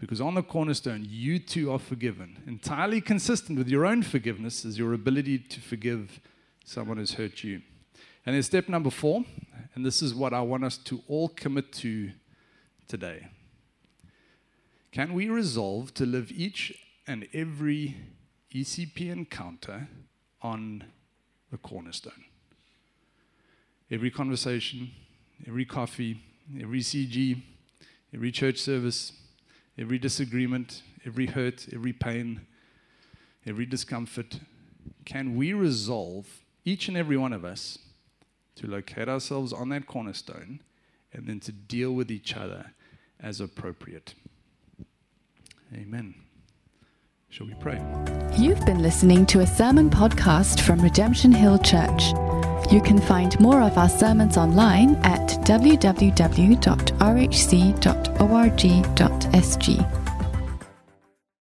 Because 0.00 0.20
on 0.20 0.34
the 0.34 0.42
cornerstone, 0.42 1.06
you 1.08 1.38
too 1.38 1.70
are 1.70 1.78
forgiven. 1.78 2.42
Entirely 2.48 3.00
consistent 3.00 3.56
with 3.58 3.68
your 3.68 3.86
own 3.86 4.02
forgiveness 4.02 4.64
is 4.64 4.76
your 4.76 4.92
ability 4.92 5.38
to 5.38 5.60
forgive 5.60 6.18
someone 6.64 6.96
who's 6.96 7.14
hurt 7.14 7.44
you. 7.44 7.62
And 8.26 8.34
then 8.34 8.42
step 8.42 8.68
number 8.68 8.90
four, 8.90 9.24
and 9.74 9.84
this 9.84 10.02
is 10.02 10.14
what 10.14 10.34
I 10.34 10.42
want 10.42 10.64
us 10.64 10.76
to 10.78 11.02
all 11.08 11.28
commit 11.28 11.72
to 11.74 12.10
today. 12.86 13.28
Can 14.92 15.14
we 15.14 15.28
resolve 15.28 15.94
to 15.94 16.04
live 16.04 16.30
each 16.30 16.76
and 17.06 17.26
every 17.32 17.96
ECP 18.54 19.10
encounter 19.10 19.88
on 20.42 20.84
the 21.50 21.56
cornerstone? 21.56 22.24
Every 23.90 24.10
conversation, 24.10 24.90
every 25.46 25.64
coffee, 25.64 26.22
every 26.60 26.80
CG, 26.80 27.42
every 28.12 28.32
church 28.32 28.58
service, 28.58 29.12
every 29.78 29.98
disagreement, 29.98 30.82
every 31.06 31.26
hurt, 31.26 31.68
every 31.72 31.92
pain, 31.92 32.42
every 33.46 33.66
discomfort. 33.66 34.40
Can 35.04 35.36
we 35.36 35.52
resolve, 35.52 36.26
each 36.64 36.88
and 36.88 36.96
every 36.96 37.16
one 37.16 37.32
of 37.32 37.44
us, 37.44 37.78
to 38.56 38.66
locate 38.66 39.08
ourselves 39.08 39.52
on 39.52 39.68
that 39.70 39.86
cornerstone 39.86 40.60
and 41.12 41.26
then 41.26 41.40
to 41.40 41.52
deal 41.52 41.92
with 41.92 42.10
each 42.10 42.36
other 42.36 42.72
as 43.20 43.40
appropriate? 43.40 44.14
Amen. 45.74 46.14
Shall 47.28 47.46
we 47.46 47.54
pray? 47.54 47.80
You've 48.36 48.64
been 48.66 48.82
listening 48.82 49.24
to 49.26 49.40
a 49.40 49.46
sermon 49.46 49.88
podcast 49.88 50.60
from 50.60 50.80
Redemption 50.80 51.30
Hill 51.30 51.58
Church. 51.58 52.12
You 52.72 52.80
can 52.80 53.00
find 53.00 53.38
more 53.40 53.62
of 53.62 53.78
our 53.78 53.88
sermons 53.88 54.36
online 54.36 54.96
at 54.96 55.28
www.rhc.org.sg. 55.44 56.00